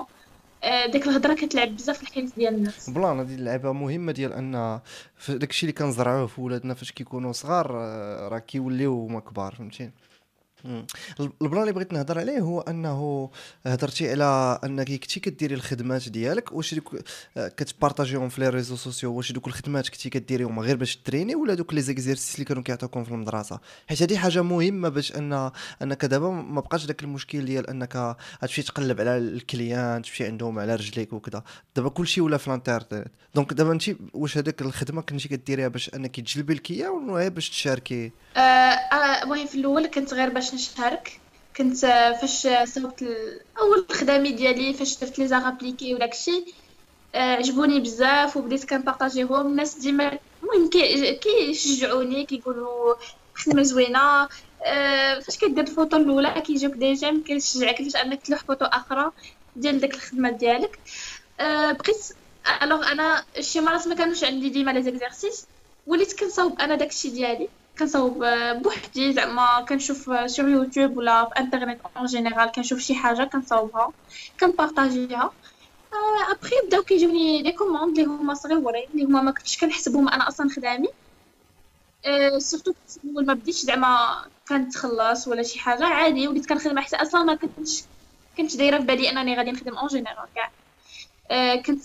ديك 0.91 1.07
الهضرة 1.07 1.33
كتلعب 1.33 1.75
بزاف 1.75 1.97
في 1.97 2.03
الحياة 2.03 2.25
ديال 2.37 2.53
الناس. 2.55 2.89
بلان 2.89 3.19
هذه 3.19 3.35
اللعبة 3.35 3.71
مهمة 3.71 4.11
ديال 4.11 4.33
أن 4.33 4.79
داكشي 5.29 5.65
اللي 5.65 5.73
كنزرعوه 5.73 6.27
في 6.27 6.41
ولادنا 6.41 6.73
فاش 6.73 6.91
كيكونوا 6.91 7.31
صغار 7.31 7.71
آه، 7.81 8.27
راه 8.27 8.39
كيوليو 8.39 9.05
هما 9.05 9.19
كبار 9.19 9.55
فهمتي 9.55 9.91
البلان 11.41 11.61
اللي 11.61 11.73
بغيت 11.73 11.93
نهضر 11.93 12.19
عليه 12.19 12.39
هو 12.39 12.61
أنه 12.61 13.29
هضرتي 13.65 14.11
على 14.11 14.59
أنك 14.63 14.87
كنتي 14.87 15.19
كديري 15.19 15.55
الخدمات 15.55 16.09
ديالك 16.09 16.51
واش 16.51 16.73
دوك 16.73 16.95
كتبارطاجيهم 17.35 18.29
في 18.29 18.41
les 18.41 18.49
réseaux 18.49 18.75
sociaux 18.75 19.13
واش 19.13 19.31
دوك 19.31 19.47
الخدمات 19.47 19.89
كنتي 19.89 20.09
كديريهم 20.09 20.59
غير 20.59 20.75
باش 20.75 20.95
تريني 20.95 21.35
ولا 21.35 21.53
دوك 21.53 21.73
les 21.73 21.81
exercices 21.81 22.35
اللي 22.35 22.45
كانوا 22.45 22.63
كيعطوكم 22.63 23.03
في 23.03 23.11
المدرسة؟ 23.11 23.59
حيت 23.87 24.01
هذه 24.01 24.17
حاجة 24.17 24.41
مهمة 24.41 24.89
باش 24.89 25.15
ان 25.15 25.51
أنك 25.81 26.05
دابا 26.05 26.29
ما 26.29 26.61
بقاش 26.61 26.85
داك 26.85 27.03
المشكل 27.03 27.45
ديال 27.45 27.69
أنك 27.69 28.15
غتمشي 28.43 28.61
تقلب 28.61 29.01
على 29.01 29.17
ال 29.17 29.29
client 29.29 30.01
تمشي 30.01 30.25
عندهم 30.25 30.59
على 30.59 30.75
رجليك 30.75 31.13
وكذا 31.13 31.43
دابا 31.75 31.89
كلشي 31.89 32.21
ولا 32.21 32.37
في 32.37 32.47
الانترنت. 32.47 33.05
donc 33.35 33.53
دابا 33.53 33.71
انت 33.71 33.83
واش 34.13 34.37
هذاك 34.37 34.61
الخدمة 34.61 35.01
كنتي 35.01 35.27
كديريها 35.27 35.67
باش 35.67 35.89
أنك 35.95 36.19
تجلبي 36.19 36.53
لك 36.53 36.71
اياه 36.71 36.91
ولا 36.91 37.27
باش 37.27 37.49
تشاركي؟ 37.49 38.11
آه، 38.37 38.39
آه، 38.39 39.23
المهم 39.23 39.45
في 39.45 39.55
الأول 39.55 39.87
كنت 39.87 40.13
غير 40.13 40.29
باش 40.29 40.50
نشارك. 40.53 41.09
كنت 41.57 41.77
فاش 42.21 42.47
صوبت 42.73 43.03
أول 43.61 43.87
خدامي 43.91 44.31
ديالي 44.31 44.73
فاش 44.73 44.99
درت 44.99 45.19
les 45.19 45.27
arabliqué 45.27 45.95
وداكشي 45.95 46.45
آه، 47.15 47.35
عجبوني 47.35 47.79
بزاف 47.79 48.37
وبديت 48.37 48.69
كنبارطاجيهم. 48.69 49.47
الناس 49.47 49.77
ديما 49.79 50.19
المهم 50.43 50.69
كيشجعوني 51.23 52.25
كيقولوا 52.25 52.95
خدمة 53.33 53.63
زوينة 53.63 54.27
آه، 54.65 55.19
فاش 55.19 55.37
كدير 55.37 55.59
الفوطو 55.63 55.97
الأولى 55.97 56.41
كيجيوك 56.41 56.73
des 56.73 56.93
j'aime 56.93 57.23
كيشجعك 57.23 57.81
باش 57.81 57.95
أنك 57.95 58.21
تلوح 58.27 58.43
فوطو 58.47 58.65
آخرى 58.65 59.11
ديال 59.55 59.79
داك 59.79 59.93
الخدمة 59.93 60.29
ديالك. 60.31 60.79
بقيت 61.79 61.97
alors 62.63 62.91
أنا 62.91 63.25
شي 63.39 63.59
مرات 63.61 63.87
ما 63.87 63.95
كانوش 63.95 64.23
عندي 64.23 64.49
ديما 64.49 64.71
les 64.71 64.83
exercices 64.83 65.49
وليت 65.85 66.19
كنصاوب 66.19 66.59
أنا 66.61 66.75
داكشي 66.75 67.09
ديالي. 67.09 67.49
كنصاوب 67.79 68.23
بوحدي 68.63 69.13
زعما 69.13 69.65
كنشوف 69.69 70.09
sur 70.31 70.49
YouTube 70.49 70.97
ولا 70.97 71.25
في 71.29 71.39
انترنت 71.39 71.81
en 71.97 72.05
général 72.05 72.51
كنشوف 72.51 72.79
شي 72.79 72.95
حاجة 72.95 73.23
كنصاوبها 73.23 73.93
كنبارطاجيها. 74.39 75.31
ابخي 76.31 76.55
بداو 76.67 76.83
كيجوني 76.83 77.43
les 77.43 77.51
commandes 77.51 77.99
اللي 77.99 78.09
هما 78.11 78.33
صغيورين 78.33 78.89
اللي 78.93 79.03
هما 79.05 79.21
ما 79.21 79.31
كنتش 79.31 79.57
كنحسبهم 79.61 80.09
أنا 80.09 80.27
أصلا 80.27 80.49
خدامي. 80.49 80.87
surtout 82.37 82.73
اول 83.05 83.25
ما 83.25 83.33
بديتش 83.33 83.57
زعما 83.61 83.97
كنتخلص 84.47 85.27
ولا 85.27 85.43
شي 85.43 85.59
حاجة 85.59 85.85
عادي 85.85 86.27
وليت 86.27 86.49
كنخدم 86.49 86.79
حتى 86.79 86.95
أصلا 86.95 87.23
ما 87.23 87.35
كنتش 87.35 87.83
كنت 88.37 88.57
دايرة 88.57 88.77
في 88.79 88.85
بالي 88.85 89.09
أنني 89.09 89.35
غادي 89.37 89.51
نخدم 89.51 89.77
en 89.77 89.87
général 89.87 90.27
كاع. 90.35 90.53
كنت 91.61 91.81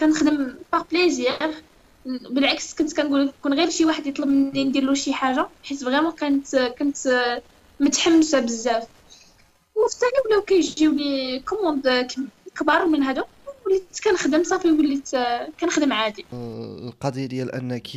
كنخدم 0.00 0.58
par 0.72 0.82
plaisir 0.92 1.64
بالعكس 2.06 2.74
كنت 2.74 2.96
كنقول 2.96 3.32
كون 3.42 3.54
غير 3.54 3.70
شي 3.70 3.84
واحد 3.84 4.06
يطلب 4.06 4.28
مني 4.28 4.64
ندير 4.64 4.82
له 4.84 4.94
شي 4.94 5.12
حاجة 5.12 5.48
حيت 5.64 5.84
vraiment 5.84 6.12
كنت 6.12 6.56
كنت 6.78 6.96
متحمسة 7.80 8.40
بزاف. 8.40 8.86
وفي 9.76 9.94
الثاني 9.94 10.12
ولاو 10.26 10.42
كيجيوني 10.42 11.40
commandes 11.40 12.06
كبار 12.56 12.86
من 12.86 13.02
هادو 13.02 13.22
وليت 13.66 14.00
كنخدم 14.04 14.44
صافي 14.44 14.70
وليت 14.70 15.08
كنخدم 15.60 15.92
عادي. 15.92 16.24
القضية 16.32 17.26
ديال 17.26 17.52
أنك 17.52 17.88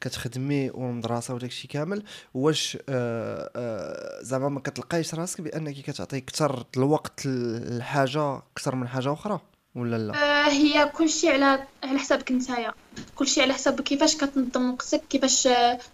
كتخدمي 0.00 0.70
والمدرسة 0.70 1.34
وداك 1.34 1.50
الشيء 1.50 1.70
كامل 1.70 2.02
واش 2.34 2.78
آه، 2.88 3.50
آه، 3.56 4.22
زعما 4.22 4.48
ما 4.48 4.60
كتلقايش 4.60 5.14
راسك 5.14 5.40
بأنك 5.40 5.74
كتعطي 5.74 6.18
أكثر 6.18 6.64
الوقت 6.76 7.26
لحاجة 7.26 8.36
أكثر 8.36 8.74
من 8.74 8.88
حاجة 8.88 9.12
أخرى؟ 9.12 9.40
ولا 9.74 9.96
لا؟ 9.96 10.14
آه 10.14 10.48
هي 10.48 10.86
كلشي 10.88 11.28
على 11.28 11.66
على 11.84 11.98
حسابك 11.98 12.32
نتايا. 12.32 12.72
كلشي 13.14 13.42
على 13.42 13.54
حساب 13.54 13.80
كيفاش 13.80 14.16
كتنظم 14.16 14.70
وقتك؟ 14.70 15.02
كيفاش 15.10 15.48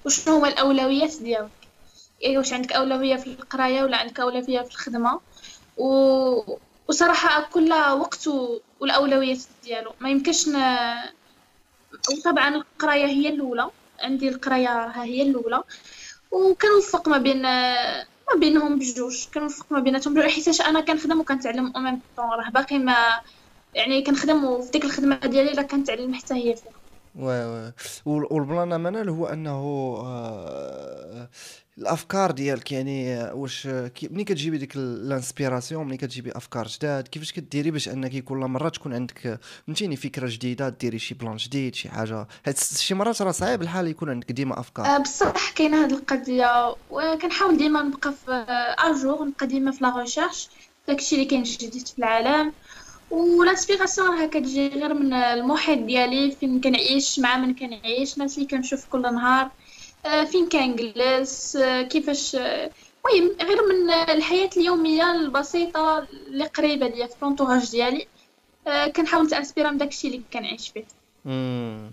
وشنو 0.05 0.37
هما 0.37 0.49
الأولويات 0.49 1.17
ديالك؟ 1.23 1.51
يعني 2.21 2.39
واش 2.39 2.53
عندك 2.53 2.73
أولوية 2.73 3.17
في 3.17 3.27
القراية 3.27 3.83
ولا 3.83 3.97
عندك 3.97 4.21
أولوية 4.21 4.63
في 4.63 4.71
الخدمة؟ 4.71 5.21
و... 5.77 6.57
وصراحة 6.89 7.43
كل 7.53 7.73
وقت 7.73 8.29
والأولويات 8.81 9.39
ديالو. 9.65 9.93
ما 10.01 10.11
يمكنش 10.11 10.49
ن... 10.49 10.57
وطبعا 12.13 12.55
القراية 12.55 13.07
هي 13.07 13.29
الأولى. 13.29 13.71
عندي 14.01 14.29
القراية 14.29 14.69
راها 14.69 15.05
هي 15.05 15.23
الأولى. 15.23 15.63
وكنوفق 16.31 17.09
ما 17.09 17.19
بين 17.19 17.43
ما 17.43 18.37
بينهم 18.37 18.79
بجوج. 18.79 19.27
كنوفق 19.35 19.67
ما 19.71 19.81
بيناتهم. 19.81 20.23
حيتاش 20.23 20.61
أنا 20.61 20.81
كنخدم 20.81 21.21
وكنتعلم. 21.21 21.73
et 21.77 21.81
même 21.81 22.01
راه 22.19 22.51
باقي 22.51 22.79
ما 22.79 23.21
يعني 23.75 24.03
كنخدم 24.03 24.45
وفي 24.45 24.71
ديك 24.71 24.85
الخدمة 24.85 25.17
ديالي 25.17 25.53
لا 25.53 25.63
كنتعلم 25.63 26.15
حتى 26.15 26.35
هي. 26.35 26.57
فيها 26.57 26.73
oui 27.15 27.45
oui 27.45 27.73
والبلان 28.31 28.81
منال 28.81 29.09
هو 29.09 29.27
أنه 29.27 29.51
آه 30.05 31.29
الأفكار 31.79 32.31
ديالك 32.31 32.73
يعني 32.73 33.23
واش 33.33 33.67
ملي 34.03 34.25
كتجيبي 34.25 34.59
ديك 34.59 34.77
ال 34.77 34.85
inspiration؟ 34.85 35.87
ملي 35.87 35.97
كتجيبي 35.97 36.33
أفكار 36.33 36.67
جداد؟ 36.67 37.09
كيفاش 37.09 37.33
كديري 37.33 37.71
باش 37.71 37.89
أنك 37.89 38.25
كل 38.25 38.37
مرة 38.37 38.69
تكون 38.69 38.95
عندك 38.95 39.41
فهمتيني 39.67 39.97
فكرة 39.97 40.29
جديدة 40.31 40.69
ديري 40.69 40.99
شي 40.99 41.15
بلان 41.15 41.37
جديد 41.37 41.75
شي 41.75 41.89
حاجة؟ 41.89 42.27
حيت 42.45 42.59
شي 42.59 42.95
مرات 42.95 43.23
راه 43.23 43.31
صعيب 43.31 43.63
الحال 43.63 43.87
يكون 43.87 44.11
عندك 44.11 44.33
ديما 44.33 44.61
أفكار. 44.61 44.99
بصح 44.99 45.51
كاينة 45.51 45.85
هاد 45.85 45.93
القضية 45.93 46.77
وكنحاول 46.91 47.57
ديما 47.57 47.83
نبقى 47.83 48.13
à 48.27 48.45
jour 48.79 49.25
نبقى 49.25 49.47
ديما 49.47 49.71
في 49.71 49.85
la 49.85 49.97
recherche. 49.99 50.49
داكشي 50.89 51.15
اللي 51.15 51.27
كاين 51.27 51.43
جديد 51.43 51.89
في 51.89 51.99
العالم. 51.99 52.53
وال 53.11 53.26
inspiration 53.26 54.09
راها 54.09 54.27
كتجي 54.27 54.69
غير 54.69 54.95
من 54.95 55.13
المحيط 55.13 55.79
ديالي. 55.79 56.31
فين 56.31 56.61
كنعيش 56.61 57.19
مع 57.19 57.37
من 57.37 57.55
كنعيش 57.55 58.15
الناس 58.15 58.39
اللي 58.39 58.49
كنشوف 58.49 58.87
كل 58.87 59.03
نهار. 59.03 59.51
آه، 60.07 60.25
فين 60.25 60.49
كنجلس 60.49 61.57
آه، 61.57 61.83
كيفاش 61.83 62.37
المهم 62.37 63.37
غير 63.43 63.59
من 63.69 63.91
الحياة 63.91 64.51
اليومية 64.57 65.13
البسيطة 65.13 65.99
اللي 65.99 66.45
قريبة 66.45 66.89
ليا 66.89 67.07
في 67.07 67.15
لونطوراج 67.23 67.71
ديالي 67.71 68.07
آه، 68.67 68.87
كنحاول 68.87 69.27
نتانسبيرا 69.27 69.71
من 69.71 69.79
داكشي 69.79 70.07
اللي 70.09 70.23
كنعيش 70.33 70.69
فيه. 70.69 70.85
امم 71.27 71.91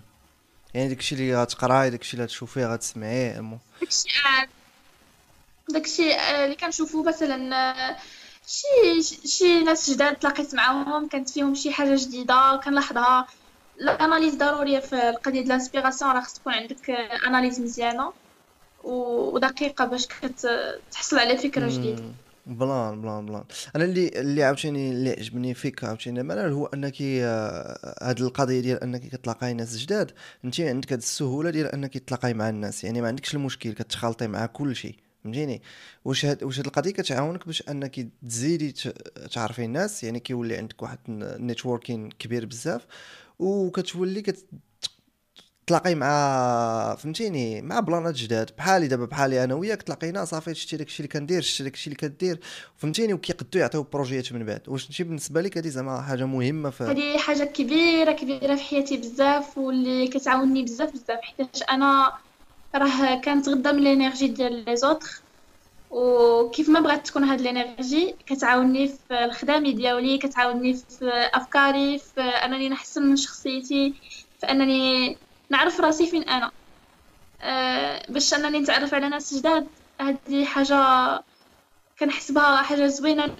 يعني 0.74 0.88
داكشي 0.88 1.14
اللي 1.14 1.42
غتقراي 1.42 1.90
داكشي 1.90 2.12
اللي 2.12 2.24
غتشوفيه 2.24 2.66
غتسمعيه 2.66 3.58
داكشي 3.80 4.08
آه، 4.10 4.48
داكشي 5.68 6.14
آه، 6.14 6.44
اللي 6.44 6.56
كنشوفو 6.56 7.02
مثلا 7.02 7.56
آه، 7.56 7.96
شي 8.48 9.02
شي 9.28 9.60
ناس 9.64 9.90
جداد 9.90 10.16
تلاقيت 10.16 10.54
معاهم 10.54 11.08
كانت 11.08 11.30
فيهم 11.30 11.54
شي 11.54 11.72
حاجة 11.72 11.96
جديدة 11.96 12.60
كنلاحظها 12.64 13.26
ال 13.80 13.87
analyse 13.87 14.34
ضرورية 14.34 14.78
في 14.78 15.08
القضية 15.08 15.32
ديال 15.40 15.46
ال 15.46 15.51
inspiration 15.51 16.10
راه 16.10 16.20
خص 16.20 16.34
تكون 16.34 16.52
عندك 16.52 16.90
analyse 17.26 17.60
مزيانة 17.60 18.12
ودقيقة 18.84 19.84
باش 19.84 20.06
كتحصل 20.06 21.18
على 21.18 21.36
فكرة 21.36 21.68
جديدة. 21.68 22.02
بلان 22.46 23.02
بلان 23.02 23.26
بلان. 23.26 23.44
أنا 23.76 23.84
اللي 23.84 24.08
اللي 24.08 24.44
عاوتاني 24.44 24.90
اللي 24.90 25.10
عجبني 25.10 25.54
فيك 25.54 25.84
عاوتاني 25.84 26.22
منال 26.22 26.52
هو 26.52 26.66
أنك 26.66 26.94
آه، 27.02 27.96
هاد 28.02 28.20
القضية 28.20 28.60
ديال 28.60 28.82
أنك 28.82 29.00
كتلاقاي 29.00 29.54
ناس 29.54 29.76
جداد 29.76 30.12
أنت 30.44 30.60
عندك 30.60 30.92
هاد 30.92 30.98
السهولة 30.98 31.50
ديال 31.50 31.66
أنك 31.66 31.98
تلاقاي 31.98 32.34
مع 32.34 32.48
الناس. 32.48 32.84
يعني 32.84 33.00
ما 33.00 33.08
عندكش 33.08 33.34
المشكل 33.34 33.72
كتخالطي 33.72 34.26
مع 34.26 34.46
كل 34.46 34.76
شيء. 34.76 35.07
فهمتيني؟ 35.28 35.62
واش 36.04 36.24
هاد 36.24 36.44
واش 36.44 36.58
هاد 36.58 36.66
القضية 36.66 36.90
كتعاونك 36.90 37.46
باش 37.46 37.62
أنك 37.68 38.08
تزيدي 38.28 38.74
تعرفي 39.32 39.64
الناس؟ 39.64 40.04
يعني 40.04 40.20
كيولي 40.20 40.56
عندك 40.56 40.82
واحد 40.82 40.98
ال 41.08 41.17
networking 41.17 42.10
كبير 42.10 42.46
بزاف 42.46 42.86
وكتولي 43.38 44.22
كت 44.22 44.46
تلاقي 45.66 45.94
مع 45.94 46.94
فهمتيني؟ 46.94 47.62
مع 47.62 47.80
بلانات 47.80 48.14
جداد. 48.14 48.50
بحالي 48.58 48.88
دابا 48.88 49.04
بحالي 49.04 49.44
أنا 49.44 49.54
وياك 49.54 49.82
تلاقينا 49.82 50.24
صافي 50.24 50.54
شتي 50.54 50.76
داكشي 50.76 51.02
اللي 51.02 51.08
كندير 51.08 51.42
شتي 51.42 51.64
داكشي 51.64 51.86
اللي 51.86 51.96
كدير 51.96 52.40
فهمتيني؟ 52.76 53.12
وكيقدو 53.12 53.58
يعطيو 53.58 53.82
projets 53.82 54.32
من 54.32 54.44
بعد. 54.44 54.62
واش 54.68 54.90
انت 54.90 55.02
بالنسبة 55.02 55.40
لك 55.40 55.58
هذه 55.58 55.68
زعما 55.68 56.02
حاجة 56.02 56.24
مهمة 56.24 56.70
في 56.70 56.84
هذه 56.84 57.18
حاجة 57.18 57.44
كبيرة 57.44 58.12
كبيرة 58.12 58.54
في 58.54 58.62
حياتي 58.62 58.96
بزاف 58.96 59.58
واللي 59.58 60.08
كتعاوني 60.08 60.62
بزاف 60.62 60.92
بزاف 60.92 61.20
حيتاش 61.20 61.62
أنا 61.70 62.12
راه 62.76 63.20
كنتغذى 63.20 63.72
من 63.72 63.78
ال 63.86 63.91
énergie 63.91 64.28
ديال 64.28 64.64
les 64.64 64.76
autres. 64.76 65.24
وكيف 65.90 66.68
ما 66.68 66.80
بغات 66.80 67.06
تكون 67.06 67.24
هاد 67.24 67.40
ال 67.40 67.50
énergie 67.50 68.18
كتعاوني 68.26 68.88
في 68.88 69.24
الخدامي 69.24 69.72
ديالي 69.72 70.18
كتعاوني 70.18 70.74
في 70.74 71.10
أفكاري 71.34 71.98
في 71.98 72.20
أنني 72.20 72.68
نحسن 72.68 73.02
من 73.02 73.16
شخصيتي 73.16 73.94
في 74.40 74.46
أنني 74.50 75.16
نعرف 75.50 75.80
راسي 75.80 76.06
فين 76.10 76.22
أنا. 76.22 76.52
أه 77.42 78.12
باش 78.12 78.34
أنني 78.34 78.58
نتعرف 78.60 78.94
على 78.94 79.08
ناس 79.08 79.34
جداد 79.34 79.68
هذه 80.00 80.44
حاجة 80.44 80.74
كنحسبها 81.98 82.62
حاجة 82.62 82.86
زوينة 82.86 83.36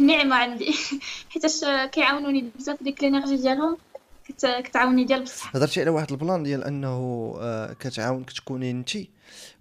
نعمة 0.00 0.36
عندي. 0.36 0.72
حيتاش 1.30 1.64
كيعاونوني 1.92 2.40
بزاف 2.56 2.82
ديك 2.82 3.00
ال 3.04 3.08
énergie 3.08 3.36
ديالهم. 3.36 3.78
كتعاوني 4.64 5.04
ديال 5.04 5.22
بصح. 5.22 5.56
هضرتي 5.56 5.80
على 5.80 5.90
واحد 5.90 6.10
البلان 6.10 6.42
ديال 6.42 6.64
انه 6.64 7.34
آه، 7.40 7.72
كتعاونك 7.72 8.30
تكوني 8.32 8.70
انت 8.70 8.90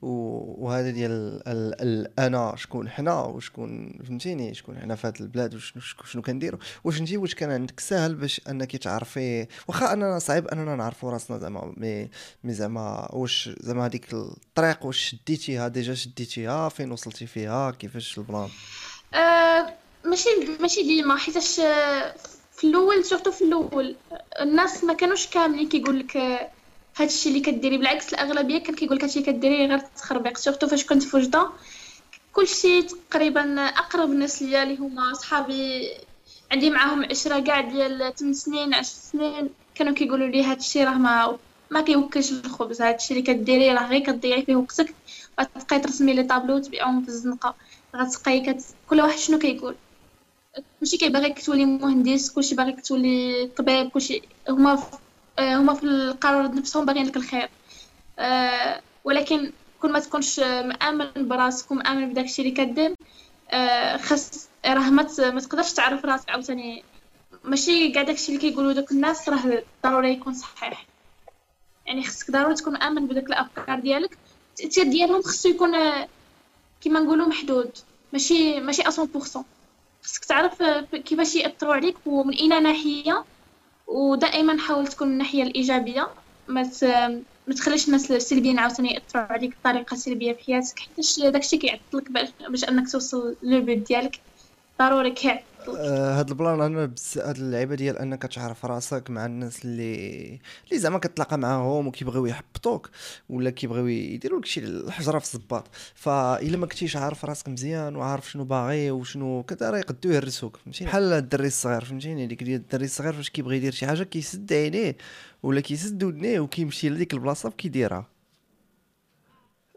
وهذا 0.02 0.90
ديال 0.90 1.12
ال- 1.48 1.82
ال- 1.82 2.20
أنا 2.20 2.54
شكون 2.58 2.90
حنا 2.90 3.22
وشكون 3.22 4.00
فهمتيني؟ 4.08 4.54
شكون 4.54 4.78
حنا 4.80 4.96
في 4.96 5.08
هذه 5.08 5.20
البلاد 5.20 5.56
وشنو 5.56 5.82
شنو 5.82 6.22
كنديروا 6.22 6.60
واش 6.84 7.00
انت 7.00 7.14
واش 7.14 7.36
كان 7.36 7.52
عندك؟ 7.52 7.80
سهل 7.80 8.16
باش 8.16 8.42
انك 8.50 8.76
تعرفي 8.76 9.48
واخا 9.68 9.94
اننا 9.94 10.20
صعيب 10.20 10.48
اننا 10.48 10.76
نعرفوا 10.76 11.12
راسنا 11.12 11.38
زعما 11.40 11.74
مي 11.78 12.10
مي 12.44 12.54
زعما 12.54 13.08
واش 13.16 13.50
زعما 13.60 13.86
هذيك 13.86 14.14
الطريق 14.14 14.86
واش 14.86 14.98
شديتيها 14.98 15.68
déjà 15.68 15.94
شديتيها 15.94 16.70
فين 16.70 16.92
وصلتي 16.92 17.28
فيها 17.28 17.72
كيفاش 17.72 18.18
البلان؟ 18.18 18.50
أه 19.14 19.74
ماشي 20.06 20.30
ماشي 20.62 20.84
ديما 20.84 21.16
حيتاش 21.18 21.60
آه، 21.60 22.16
في 22.60 22.68
الأول 22.68 23.06
surtout 23.06 23.32
في 23.32 23.42
الأول 23.44 23.96
الناس 24.42 24.84
ما 24.84 24.94
كانوش 24.94 25.28
كاملين 25.28 25.70
كيقول 25.70 26.00
لك 26.00 26.18
هادشي 26.98 27.30
اللي 27.30 27.40
كديري 27.40 27.78
بالعكس 27.78 28.14
الأغلبية 28.14 28.58
كان 28.58 28.76
كيقول 28.76 28.98
لك 28.98 29.04
هادشي 29.04 29.22
كديري 29.22 29.66
غير 29.66 29.80
تخربيق 29.80 30.38
surtout 30.38 30.68
فاش 30.68 30.86
كنت 30.86 31.04
في 31.04 31.18
وجدة. 31.18 31.50
كلشي 32.34 32.82
تقريبا 32.82 33.62
أقرب 33.66 34.12
الناس 34.12 34.42
ليا 34.42 34.64
اللي 34.64 34.78
هما 34.78 35.14
صحابي 35.14 35.90
عندي 36.52 36.70
معاهم 36.70 37.06
عشرة 37.06 37.40
كاع 37.40 37.62
ديال 37.62 38.14
8 38.16 38.34
سنين 38.34 38.74
10 38.74 38.84
سنين 38.84 39.50
كانوا 39.76 39.94
كيقولوا 39.94 40.28
لي 40.28 40.44
هادشي 40.44 40.84
راه 40.84 40.98
ما 40.98 41.38
ما 41.72 41.82
كيوكلش 41.82 42.32
الخبز 42.32 42.82
هادشي 42.82 43.14
اللي 43.14 43.24
كديري 43.24 43.74
راه 43.74 43.88
غير 43.88 44.00
كتضيعي 44.00 44.46
فيه 44.46 44.56
وقتك 44.56 44.96
غتبقاي 45.42 45.80
ترسمي 45.80 46.14
لي 46.14 46.24
طابلو 46.24 46.56
وتبيعهم 46.56 47.02
في 47.04 47.10
الزنقة 47.10 47.56
غتبقاي 47.96 48.40
كت... 48.40 48.64
كل 48.90 49.02
واحد 49.02 49.18
شنو 49.18 49.40
كيقول. 49.40 49.76
كلشي 50.80 50.98
كيبغيك 50.98 51.46
تولي 51.46 51.66
مهندس 51.66 52.32
كلشي 52.32 52.56
باغيك 52.56 52.82
تولي 52.86 53.48
طبيب 53.58 53.90
كلشي 53.90 54.22
هما. 54.50 54.84
آه، 55.40 55.56
هما 55.56 55.74
في 55.74 55.84
القرار 55.84 56.56
نفسهم 56.56 56.86
باغيين 56.86 57.06
لك 57.06 57.18
الخير. 57.18 57.50
أه 58.20 58.82
ولكن 59.04 59.52
كل 59.82 59.92
ما 59.92 60.00
تكونش 60.00 60.40
مآمن 60.40 61.28
براسك 61.28 61.72
ومآمن 61.72 62.10
بداكشي 62.10 62.42
اللي 62.42 62.54
كدير 62.54 62.96
أه 63.50 63.98
خاص 63.98 64.50
راه 64.66 64.90
ما 64.90 65.04
تقدرش 65.40 65.74
تعرف 65.74 66.06
راسك 66.06 66.30
عاوتاني. 66.30 66.84
ماشي 67.44 67.92
كاع 67.92 68.04
داكشي 68.04 68.28
اللي 68.28 68.40
كيقولوا 68.40 68.74
دوك 68.74 68.92
الناس 68.92 69.30
راه 69.30 69.64
ضروري 69.84 70.12
يكون 70.14 70.34
صحيح. 70.34 70.86
يعني 71.86 72.04
خصك 72.04 72.32
ضروري 72.32 72.56
تكون 72.56 72.74
مآمن 72.74 73.08
بداك 73.08 73.26
الأفكار 73.28 73.80
ديالك. 73.80 74.18
التأثير 74.60 74.84
ديالهم 74.84 75.22
خصو 75.22 75.50
يكون 75.50 75.76
آه، 75.76 76.08
كيما 76.82 77.00
نقولوا 77.00 77.28
محدود. 77.28 77.72
ماشي 78.14 78.60
ماشي 78.60 78.84
100% 78.84 79.44
خصك 80.10 80.26
تعرف 80.26 80.64
كيفاش 80.96 81.36
يأثروا 81.36 81.74
عليك 81.74 82.08
ومن 82.08 82.34
أين 82.34 82.64
ناحية 82.64 83.28
ودائما 83.88 84.58
حاول 84.60 84.88
تكون 84.88 85.08
من 85.08 85.14
الناحية 85.14 85.44
الإيجابية 85.44 86.16
ما. 86.48 86.64
ما 87.48 87.56
تخليش 87.56 87.88
الناس 87.88 88.12
السلبيين 88.12 88.60
عاوتاني 88.60 88.90
يأثروا 88.94 89.24
عليك 89.24 89.60
بطريقة 89.60 89.96
سلبية 89.96 90.34
في 90.34 90.44
حياتك 90.44 90.80
حيتاش 90.80 91.20
داكشي 91.20 91.58
كيعطلك 91.58 92.12
باش 92.52 92.64
أنك 92.70 92.92
توصل 92.92 93.38
للبيت 93.44 93.88
ديالك 93.88 94.16
ضروري 94.82 95.12
كيعطلك 95.12 95.49
آه، 95.68 96.20
هاد 96.20 96.30
البلان 96.30 96.62
أنا 96.62 96.86
بس 96.86 97.18
هاد 97.18 97.36
اللعيبة 97.38 97.76
ديال 97.76 97.98
أنك 97.98 98.24
تعرف 98.24 98.66
راسك 98.66 99.10
مع 99.10 99.26
الناس 99.26 99.66
اللي 99.66 100.40
اللي 100.68 100.80
زعما 100.80 101.00
كتلاقى 101.00 101.38
معاهم 101.38 101.88
وكيبغيو 101.88 102.26
يحبطوك 102.26 102.90
ولا 103.30 103.50
كيبغيو 103.50 103.88
يديروا 103.88 104.40
لك 104.40 104.46
شي 104.46 104.60
الحجرة 104.60 105.20
في 105.20 105.26
الزباط. 105.26 105.68
فإلا 105.96 106.58
ما 106.58 106.66
كنتيش 106.68 106.96
عارف 106.96 107.26
راسك 107.26 107.50
مزيان 107.50 107.96
وعارف 107.96 108.32
شنو 108.32 108.44
باغي 108.44 108.92
وشنو 108.92 109.44
كذا 109.44 109.70
راه 109.70 109.78
يقدروا 109.78 110.14
يهرسوك 110.16 110.58
فهمتيني؟ 110.58 110.90
بحال 110.90 111.14
الدري 111.14 111.48
الصغير 111.48 111.84
فهمتيني؟ 111.86 112.28
ديك 112.28 112.44
ديال 112.44 112.60
الدري 112.62 112.86
الصغير 112.86 113.14
فاش 113.14 113.30
كيبغي 113.30 113.58
يدير 113.58 113.72
شي 113.72 113.88
حاجة 113.88 114.04
كيسد 114.04 114.54
عينيه 114.54 114.96
ولا 115.44 115.62
كيسد 115.62 116.04
ودنيه 116.04 116.40
وكيمشي 116.40 116.90
لديك 116.90 117.14
البلاصة 117.14 117.50
وكيديرها 117.50 118.06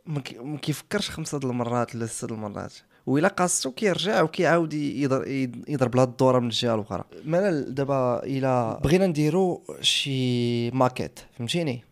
ما 0.06 0.20
كي- 0.20 0.38
ما 0.38 0.58
كيفكرش 0.58 1.10
خمسة 1.10 1.38
د 1.38 1.44
المرات 1.44 1.94
ولا 1.94 2.06
ستة 2.06 2.26
د 2.26 2.32
المرات. 2.32 2.72
وإلا 3.06 3.28
قاصتو 3.28 3.70
كيرجع 3.70 4.22
وكيعاود 4.22 4.72
يضر- 4.74 5.24
يض- 5.24 5.68
يضرب 5.70 5.96
لها 5.96 6.04
الدورة 6.04 6.38
من 6.38 6.46
الجهة 6.46 6.74
الأخرى. 6.74 7.04
منال 7.24 7.74
دابا 7.74 8.20
إلا 8.24 8.80
بغينا 8.84 9.06
نديرو 9.06 9.62
شي 9.80 10.70
ماكيت 10.70 11.20
فهمتيني؟ 11.38 11.84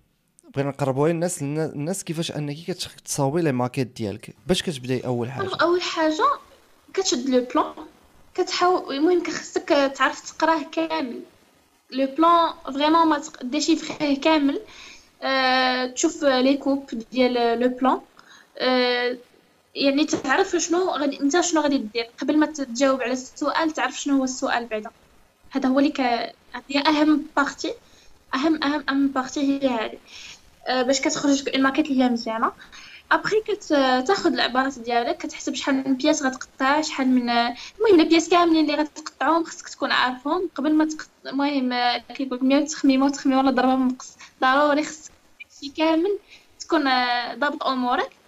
بغينا 0.54 0.68
نقربوها 0.70 1.12
للناس 1.12 1.42
النا- 1.42 1.72
الناس 1.72 2.04
كيفاش 2.04 2.32
أنك 2.32 2.56
كتصاوبي 2.66 3.42
les 3.42 3.52
maquettes 3.52 3.96
ديالك؟ 3.96 4.34
باش 4.46 4.62
كتبداي 4.62 5.00
أول 5.00 5.30
حاجة؟ 5.30 5.50
أول 5.62 5.82
حاجة 5.82 6.24
كتشد 6.94 7.28
le 7.28 7.46
plan 7.54 7.72
كتحاول 8.34 8.94
المهم 8.94 9.22
خصك 9.24 9.92
تعرف 9.96 10.30
تقراه 10.32 10.62
كامل. 10.72 11.20
le 11.90 12.06
plan 12.06 12.52
vraiment 12.74 13.06
ما 13.06 13.22
déchiffré 13.42 14.20
كامل. 14.20 14.60
أه 15.22 15.86
تشوف 15.86 16.24
les 16.24 16.56
coupes 16.56 16.90
ديال 17.12 17.60
le 17.60 17.68
plan. 17.68 18.00
أه 18.58 19.16
يعني 19.74 20.04
تعرف 20.04 20.56
شنو 20.56 20.90
غادي 20.90 21.20
انت 21.20 21.40
شنو 21.40 21.60
غادي 21.60 21.78
دير؟ 21.78 22.10
قبل 22.20 22.38
ما 22.38 22.46
تجاوب 22.46 23.02
على 23.02 23.12
السؤال 23.12 23.70
تعرف 23.70 24.00
شنو 24.00 24.16
هو 24.16 24.24
السؤال 24.24 24.66
بعدا. 24.66 24.90
هذا 25.50 25.68
هو 25.68 25.78
اللي 25.78 25.90
ك... 25.90 26.00
هي 26.68 26.80
أهم 26.86 27.26
partie 27.36 27.74
اهم 28.34 28.64
اهم 28.64 28.84
أهم 28.88 29.08
partie 29.08 29.40
هي 29.40 29.68
هذه. 29.68 29.98
أه 30.68 30.82
باش 30.82 31.00
كتخرج 31.00 31.48
الماكيت 31.48 31.86
اللي 31.86 32.04
هي 32.04 32.08
مزيانة. 32.08 32.52
ابخي 33.12 33.36
كتاخذ 33.40 34.32
العبارات 34.32 34.78
ديالك 34.78 35.16
كتحسب 35.16 35.54
شحال 35.54 35.74
من 35.74 35.96
pièce 35.96 36.22
غتقطع 36.22 36.80
شحال 36.80 37.08
من 37.08 37.30
المهم 37.30 37.96
les 37.96 38.04
pièces 38.04 38.28
كاملين 38.28 38.70
اللي 38.70 38.82
غتقطعهم 38.82 39.44
خصك 39.44 39.68
تكون 39.68 39.92
عارفهم. 39.92 40.50
قبل 40.54 40.74
ما 40.74 40.84
تقط... 40.84 41.08
المهم 41.26 41.98
كيقول 42.14 42.38
لك 42.38 42.42
100 42.42 42.66
تخميمه 42.66 43.06
وتخميمه 43.06 43.40
ولا 43.40 43.50
ضربه 43.50 43.74
النقص 43.74 44.16
ضروري 44.40 44.84
خصك 44.84 45.12
كامل 45.76 46.18
تكون 46.60 46.86
آه، 46.86 47.34
ضابط 47.34 47.62
أمورك. 47.62 48.19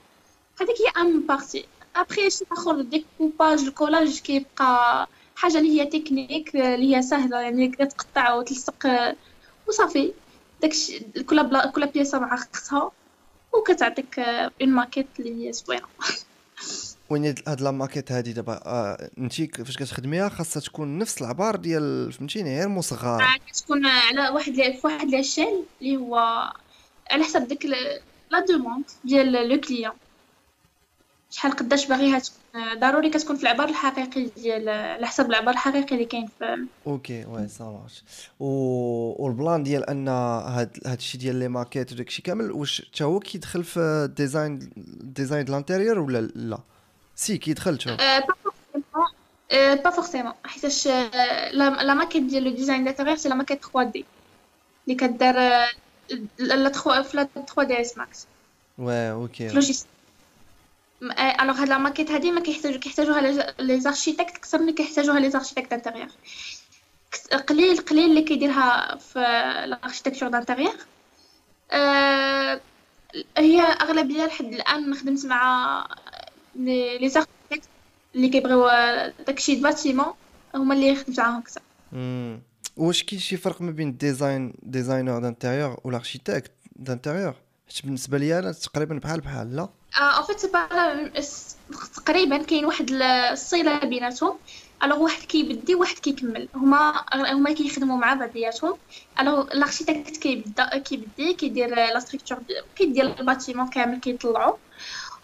هذيك 0.60 0.76
هي 0.80 1.02
اهم 1.02 1.20
partie 1.20 1.66
après 1.96 2.30
شي 2.30 2.44
اخر 2.52 2.80
découpage 2.80 3.60
ال 3.60 3.68
collage 3.68 4.20
كيبقى 4.20 5.08
حاجة 5.36 5.58
اللي 5.58 5.80
هي 5.80 5.86
تكنيك 5.86 6.56
اللي 6.56 6.96
هي 6.96 7.02
سهله 7.02 7.40
يعني 7.40 7.68
كتقطع 7.68 8.34
وتلصق 8.34 8.86
وصافي 9.68 10.12
داكشي 10.62 11.00
كل 11.00 11.44
بلا 11.44 11.66
كل 11.66 11.86
pièce 11.86 12.18
مع 12.18 12.34
اختها 12.34 12.90
وكتعطيك 13.52 14.18
une 14.18 14.68
maquette 14.68 15.06
اللي 15.18 15.48
هي 15.48 15.52
زوينه 15.52 15.86
وين 17.10 17.34
هاد 17.48 17.60
la 17.60 17.70
maquette 17.70 18.12
هادي 18.12 18.32
دابا؟ 18.32 18.60
آه 18.66 19.10
انت 19.18 19.32
فاش 19.34 19.76
كتخدميها 19.76 20.28
خاصها 20.28 20.60
تكون 20.60 20.98
نفس 20.98 21.22
العبار 21.22 21.56
ديال 21.56 22.12
فهمتيني؟ 22.12 22.58
غير 22.58 22.68
مصغره 22.68 23.22
آه، 23.22 23.36
كتكون 23.46 23.86
على 23.86 24.28
واحد 24.28 24.52
في 24.52 24.80
واحد 24.84 25.08
l'échelle 25.08 25.64
اللي 25.82 25.96
هو 25.96 26.16
على 27.10 27.24
حسب 27.24 27.48
ديك 27.48 27.66
la 28.30 28.44
demande 28.48 28.84
ديال 29.04 29.48
le 29.48 29.60
client. 29.60 29.92
شحال 31.32 31.52
قداش 31.52 31.86
باغيها 31.86 32.18
تكون 32.18 32.40
ضروري 32.78 33.10
كتكون 33.10 33.36
في 33.36 33.42
العبار 33.42 33.68
الحقيقي 33.68 34.24
ديال 34.24 34.68
على 34.68 35.06
حسب 35.06 35.30
العبار 35.30 35.54
الحقيقي 35.54 35.94
اللي 35.94 36.04
كاين 36.04 36.28
في 36.38 36.66
okay 36.86 37.24
oui 37.24 37.48
ça 37.48 37.64
marche 37.64 38.02
و... 38.40 38.46
وال 39.24 39.37
plan 39.37 39.62
ديال 39.62 39.90
أن 39.90 40.08
هاد 40.08 40.78
هاد 40.86 40.98
الشيء 40.98 41.20
ديال 41.20 41.36
les 41.36 41.48
maquettes 41.48 41.92
وداك 41.92 42.08
الشيء 42.08 42.24
كامل 42.24 42.52
واش 42.52 42.82
حتى 42.94 43.04
هو 43.04 43.20
كيدخل 43.20 43.64
في 43.64 43.80
ال 43.80 43.93
design 43.93 44.70
ال 44.76 44.86
design 44.86 45.44
ديال 45.44 45.54
ال 45.54 45.59
intérieur 45.59 45.98
ولا 45.98 46.18
لا؟ 46.20 46.58
si 47.16 47.38
كيدخل 47.38 47.78
حتى 47.80 48.16
pas 49.84 49.90
forcément 49.90 50.32
حيتاش 50.44 50.86
la 51.52 51.94
maquette 51.94 52.22
ديال 52.22 52.44
le 52.44 52.50
design 52.50 52.84
d'intérieur 52.84 53.16
c'est 53.16 53.28
la 53.28 53.34
maquette 53.34 53.64
3 53.64 53.90
D 53.90 54.04
اللي 54.86 54.94
كدار 54.98 55.34
la 56.38 56.68
3 56.68 57.02
في 57.02 57.16
la 57.16 57.28
3 57.34 57.62
DS 57.62 57.98
Max 57.98 58.26
oui 58.78 59.10
okay. 59.10 59.48
logistique. 59.48 59.92
alors 61.40 61.54
هاد 61.56 61.68
la 61.68 61.78
maquette 61.78 62.10
هادي 62.10 62.30
ما 62.30 62.40
كيحتاجو 62.40 62.78
كيحتاجوها 62.78 63.20
les 63.60 63.80
architectes 63.80 64.36
أكثر 64.36 64.58
من 64.58 64.74
كيحتاجوها 64.74 65.20
les 65.20 65.30
architectes 65.30 65.70
d'intérieur 65.70 66.08
قليل 67.48 67.76
قليل 67.76 68.10
اللي 68.10 68.22
كيديرها 68.22 68.96
في 68.96 69.18
l'architecture 69.66 70.28
d'intérieur 70.28 70.76
هي 73.36 73.60
أغلبية 73.60 74.26
لحد 74.26 74.44
الآن 74.44 74.94
خدمت 74.94 75.26
مع 75.26 75.86
les 76.56 77.08
architectes 77.08 77.68
اللي 78.14 78.28
كيبغيو 78.28 78.68
داكشي 79.26 79.56
bâtiment 79.56 80.14
هما 80.54 80.74
اللي 80.74 80.96
خدمت 80.96 81.20
معاهم 81.20 81.38
أكثر. 81.38 81.60
واش 82.76 83.02
كاين 83.02 83.20
شي 83.20 83.36
فرق 83.36 83.62
ما 83.62 83.70
بين 83.70 83.88
ال 83.88 83.98
design 83.98 84.54
designer 84.62 85.18
d'intérieur 85.18 85.80
وال 85.84 85.96
architecte 85.96 86.52
d'intérieur 86.76 87.34
حيت 87.68 87.84
بالنسبة 87.84 88.18
لي 88.18 88.38
أنا 88.38 88.52
تقريبا 88.52 88.94
بحال 88.98 89.20
بحال 89.20 89.56
لا. 89.56 89.68
en 90.00 90.22
fait 90.22 90.46
تقريبا 91.96 92.38
كاين 92.38 92.64
واحد 92.64 92.90
الصلة 93.32 93.78
بيناتهم. 93.78 94.38
alors 94.84 95.02
واحد 95.02 95.22
كيبدي 95.22 95.74
وواحد 95.74 95.98
كيكمل. 95.98 96.48
هما 96.54 97.04
هما 97.14 97.52
كيخدموا 97.52 97.96
مع 97.96 98.14
بعضياتهم. 98.14 98.78
alors 99.20 99.46
l'architecte 99.54 100.16
كيبدا 100.16 100.78
كيبدي 100.78 101.34
كيدير 101.34 101.68
la 101.74 102.00
structure 102.00 102.38
كيدير 102.76 103.20
ال 103.20 103.26
bâtiment 103.26 103.68
كامل 103.68 104.00
كيطلعو. 104.00 104.58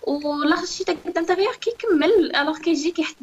وال 0.02 0.20
architecte 0.20 1.08
d'intérieur 1.14 1.54
كيكمل. 1.54 2.36
alors 2.36 2.58
كيجي 2.58 2.90
كيحط 2.90 3.16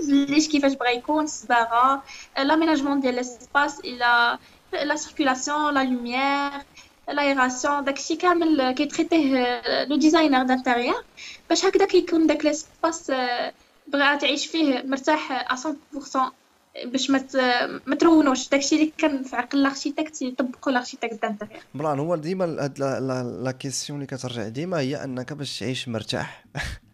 الزليش 0.00 0.48
كيفاش 0.48 0.72
بغا 0.72 0.88
يكون 0.88 1.24
الصباغة 1.24 2.02
l'aménagement 2.38 3.00
ديال 3.00 3.14
l'espace 3.14 3.80
إلى 3.80 4.38
la 4.72 4.96
circulation 4.96 5.74
la 5.74 5.84
lumière 5.84 6.50
l'aération 7.12 7.84
داكشي 7.84 8.16
كامل 8.16 8.72
كي 8.72 8.94
traité 8.94 9.62
ه 9.84 9.88
le 9.88 9.96
designer 9.96 10.42
d'intérieur 10.42 11.04
باش 11.48 11.64
هكذا 11.64 11.86
كيكون 11.86 12.26
داك 12.26 12.44
l'espace 12.44 13.12
بغا 13.86 14.16
تعيش 14.16 14.46
فيه 14.46 14.82
مرتاح 14.82 15.54
100% 15.54 16.18
باش 16.84 17.10
ما 17.10 17.24
ما 17.86 17.94
ترونوش 17.94 18.48
داكشي 18.48 18.74
اللي 18.76 18.92
كان 18.98 19.22
في 19.22 19.36
عقل 19.36 19.58
ال 19.58 19.64
architecte 19.64 20.22
يطبقوا 20.22 20.72
ال 20.72 20.77
architecte 20.77 21.22
d'intérieur 21.22 21.62
بلان 21.74 21.98
هو 21.98 22.16
ديما 22.16 22.64
هاد 22.64 22.78
la 22.78 23.54
question 23.60 23.98
اللي 23.98 24.06
كترجع 24.06 24.48
ديما 24.48 24.78
هي 24.78 25.04
أنك 25.04 25.32
باش 25.32 25.58
تعيش 25.58 25.88
مرتاح. 25.88 26.44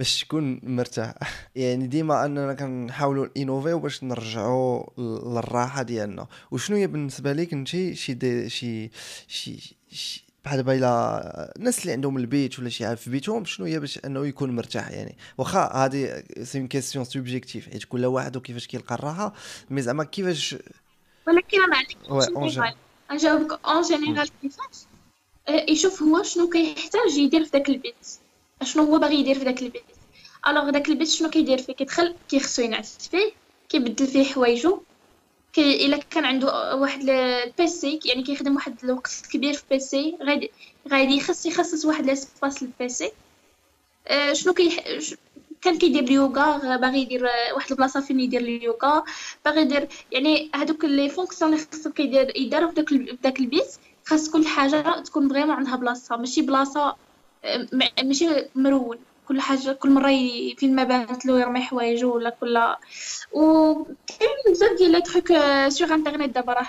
باش 0.00 0.24
تكون 0.24 0.60
مرتاح. 0.62 1.14
يعني 1.56 1.86
ديما 1.86 2.24
أننا 2.24 2.54
كنحاولوا 2.54 3.26
innover 3.36 3.73
و 3.73 3.78
باش 3.78 4.04
نرجعوا 4.04 4.84
للراحة 4.98 5.82
ديالنا. 5.82 6.26
وشنو 6.50 6.76
هي 6.76 6.86
بالنسبة 6.86 7.32
لك 7.32 7.52
أنت 7.52 7.68
شي 7.68 7.94
شي 7.94 8.90
شي, 9.28 9.76
شي 9.90 10.24
بحال 10.44 10.56
دابا 10.56 10.74
إلا 10.74 11.52
الناس 11.56 11.80
اللي 11.80 11.92
عندهم 11.92 12.16
البيت 12.16 12.58
ولا 12.58 12.68
شي 12.68 12.86
حاجة 12.86 12.94
في 12.96 13.10
بيتهم 13.10 13.44
شنو 13.44 13.66
هي 13.66 13.80
باش 13.80 13.98
أنه 14.04 14.26
يكون 14.26 14.56
مرتاح؟ 14.56 14.90
يعني 14.90 15.16
واخا 15.38 15.60
هذه 15.60 16.22
c'est 16.42 16.58
une 16.58 16.68
question 16.68 17.04
subjective 17.04 17.70
حيت 17.70 17.84
كل 17.84 18.06
واحد 18.06 18.36
وكيفاش 18.36 18.66
كيلقى 18.66 18.94
الراحة 18.94 19.34
mais 19.70 19.82
زعما 19.82 20.04
كيفاش؟ 20.04 20.56
ولكن 21.26 21.58
أنا 21.62 21.76
عندي 21.76 21.96
نجاوبك 23.12 23.60
en 23.66 23.82
général 23.82 24.28
كيفاش؟ 24.42 24.76
يشوف 25.68 26.02
هو 26.02 26.22
شنو 26.22 26.48
كيحتاج 26.48 27.16
يدير 27.16 27.44
في 27.44 27.50
داك 27.50 27.68
البيت. 27.68 28.06
شنو 28.62 28.82
هو 28.82 28.98
باغي 28.98 29.20
يدير 29.20 29.38
في 29.38 29.44
داك 29.44 29.62
البيت؟ 29.62 29.82
alors 30.46 30.70
داك 30.70 30.88
البيت 30.88 31.08
شنو 31.08 31.30
كيدير 31.30 31.58
فيه 31.58 31.72
كيدخل 31.72 32.14
كيخصو 32.28 32.62
ينعس 32.62 33.08
فيه 33.08 33.32
كيبدل 33.68 34.06
فيه 34.06 34.24
حوايجو 34.24 34.80
كي 35.52 35.86
الا 35.86 35.96
كان 35.96 36.24
عنده 36.24 36.76
واحد 36.76 37.08
ال 37.10 37.40
PC 37.40 38.00
يعني 38.04 38.22
كيخدم 38.22 38.54
واحد 38.54 38.84
الوقت 38.84 39.22
كبير 39.32 39.54
في 39.54 39.64
PC 39.70 40.18
غادي 40.22 40.50
غادي 40.88 41.16
يخص 41.16 41.46
يخصص 41.46 41.84
واحد 41.84 42.06
l'espace 42.06 42.62
لل 42.62 42.87
PC 42.87 43.12
شنو 44.32 44.54
كي 44.54 44.76
كان 45.62 45.78
كيدير 45.78 46.02
اليوغا 46.02 46.76
باغي 46.76 46.98
يدير 46.98 47.28
واحد 47.54 47.70
البلاصه 47.70 48.00
فين 48.00 48.20
يدير 48.20 48.40
اليوغا 48.40 49.04
باغي 49.44 49.60
يدير 49.60 49.88
يعني 50.12 50.50
هادوك 50.54 50.84
les 50.84 51.08
fonctions 51.08 51.54
اللي 51.54 51.66
خصو 51.72 51.90
كيدير 51.90 52.36
يدارو 52.36 52.68
في 52.68 52.74
داك 52.74 52.88
في 52.88 53.18
داك 53.22 53.40
البيت 53.40 53.76
خاص 54.04 54.30
كل 54.30 54.46
حاجة 54.46 55.00
تكون 55.02 55.28
vraiment 55.28 55.50
عندها 55.50 55.76
بلاصه 55.76 56.16
ماشي 56.16 56.42
بلاصه 56.42 56.96
ماشي 58.04 58.28
مرون 58.54 58.98
كل 59.30 59.40
حاجة 59.40 59.72
كل 59.72 59.90
مرة 59.90 60.08
فين 60.58 60.74
ما 60.74 60.84
بانت 60.84 61.26
له 61.26 61.40
يرمي 61.40 61.60
حوايجو 61.62 62.14
ولا 62.16 62.30
كل 62.30 62.58
وكاين 63.32 64.30
بزاف 64.50 64.78
ديال 64.78 64.92
les 64.92 65.00
trucs 65.02 65.28
sur 65.68 65.94
internet 65.94 66.30
دابا 66.30 66.52
راه 66.52 66.66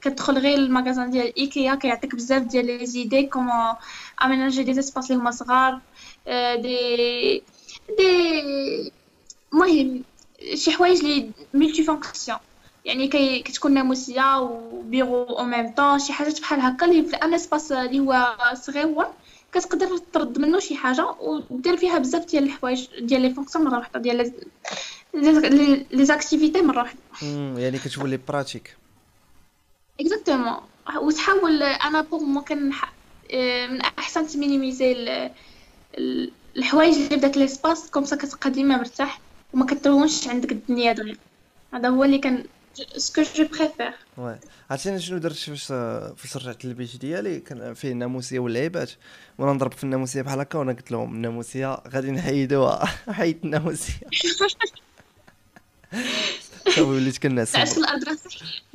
كتدخل 0.00 0.38
غير 0.38 0.58
ال 0.58 0.64
magasin 0.64 1.10
ديال 1.10 1.38
ايكيا 1.38 1.74
كيعطيك 1.74 2.14
بزاف 2.14 2.42
ديال 2.42 2.66
les 2.66 2.86
idées 2.86 3.26
comment 3.26 3.74
aménager 4.24 4.62
des 4.62 4.82
espaces 4.82 5.10
اللي 5.10 5.22
هما 5.22 5.30
صغار 5.30 5.80
دي 6.56 7.44
دي 7.98 8.92
المهم 9.52 10.04
شي 10.54 10.70
حوايج 10.72 11.02
les 11.04 11.32
multi 11.54 11.82
fonctions 11.84 12.38
يعني 12.84 13.08
كي 13.08 13.42
كتكون 13.42 13.74
ناموسية 13.74 14.40
و 14.40 14.52
bureau 14.52 15.24
au 15.24 15.44
même 15.44 15.74
temps 15.74 15.98
شي 15.98 16.12
حاجات 16.12 16.40
بحال 16.40 16.60
هكا 16.60 16.86
اللي 16.86 17.04
في 17.04 17.16
un 17.16 17.34
espace 17.34 17.72
اللي 17.72 18.00
هو 18.00 18.36
صغيور 18.54 19.06
كتقدر 19.54 19.98
ترد 20.12 20.38
منه 20.38 20.58
شي 20.58 20.76
حاجة 20.76 21.06
ودير 21.50 21.76
فيها 21.76 21.98
بزاف 21.98 22.24
ديال 22.24 22.44
الحوايج 22.44 22.86
ديال 23.00 23.22
les 23.22 23.34
fonctions 23.34 23.64
مرة 23.64 23.78
واحدة 23.78 24.00
ديال 24.00 24.32
les 25.90 26.04
activités 26.04 26.62
مرة 26.62 26.82
واحدة 26.82 26.98
يعني 27.60 27.78
كتولي 27.78 28.16
pratique. 28.28 28.76
exactement 30.00 30.56
وتحاول 30.96 31.62
أنا 31.62 32.00
pour 32.00 32.22
moi 32.22 32.40
كان 32.40 32.72
من 33.70 33.80
أحسن 33.80 34.26
ت 34.26 34.36
minimiser 34.36 35.30
الحوايج 36.56 36.94
اللي 36.94 37.16
بداك 37.16 37.36
l'espace 37.38 37.90
comme 37.90 38.04
ça 38.04 38.16
كتبقى 38.16 38.50
ديما 38.50 38.76
مرتاح 38.76 39.20
وما 39.52 39.66
كترونش 39.66 40.28
عندك 40.28 40.52
الدنيا 40.52 40.92
دغيا 40.92 41.16
هذا 41.74 41.88
هو 41.88 42.04
اللي 42.04 42.18
كان 42.18 42.44
ce 42.96 43.06
que 43.06 43.22
je 43.22 43.46
préfère 43.48 43.94
oui 44.16 44.38
عرفتي 44.70 45.00
شنو 45.00 45.18
درت 45.18 45.36
فاش 45.36 45.66
فاش 46.16 46.36
رجعت 46.36 46.64
للبيت 46.64 46.96
ديالي 46.96 47.40
كان 47.40 47.74
فيه 47.74 47.92
الناموسية 47.92 48.38
واللعيبات؟ 48.38 48.90
وأنا 49.38 49.52
نضرب 49.52 49.72
في 49.72 49.84
الناموسية 49.84 50.22
بحال 50.22 50.40
هكا 50.40 50.58
وأنا 50.58 50.72
قلت 50.72 50.90
لهم 50.90 51.14
الناموسية 51.14 51.82
غادي 51.88 52.10
نحيدوها. 52.10 52.84
حيدت 53.18 53.44
الناموسية. 53.44 53.94
وليت 56.78 57.18
كنعس 57.18 57.78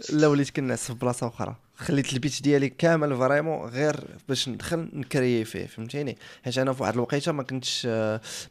لا 0.09 0.27
وليت 0.27 0.49
كنعس 0.49 0.88
في 0.88 0.93
بلاصة 0.93 1.27
أخرى. 1.27 1.55
خليت 1.77 2.13
البيت 2.13 2.41
ديالي 2.41 2.69
كامل 2.69 3.17
vraiment 3.17 3.69
غير 3.69 4.07
باش 4.29 4.49
ندخل 4.49 4.89
نكري 4.93 5.45
فيه 5.45 5.65
فهمتيني؟ 5.65 6.17
حيت 6.45 6.57
أنا 6.57 6.73
في 6.73 6.83
واحد 6.83 6.93
الوقيتة 6.93 7.31
ما 7.31 7.43
كنتش 7.43 7.85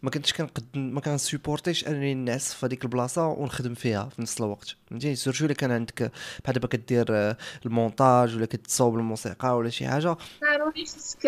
ما 0.02 0.10
كنتش 0.14 0.32
كنقد 0.32 0.64
ما 0.74 1.00
كنسيبورتيش 1.00 1.88
أنني 1.88 2.14
نعس 2.14 2.54
في 2.54 2.66
هذيك 2.66 2.84
البلاصة 2.84 3.26
ونخدم 3.26 3.74
فيها 3.74 4.08
في 4.16 4.22
نفس 4.22 4.40
الوقت 4.40 4.76
فهمتيني؟ 4.90 5.16
surtout 5.16 5.44
إلا 5.44 5.54
كان 5.54 5.70
عندك 5.70 6.12
بحال 6.44 6.54
دابا 6.54 6.68
كدير 6.68 7.36
المونتاج 7.66 8.36
ولا 8.36 8.46
كتصاوب 8.46 8.94
الموسيقى 8.94 9.56
ولا 9.56 9.70
شي 9.70 9.88
حاجة. 9.88 10.16
ضروري 10.42 10.86
خصك 10.86 11.26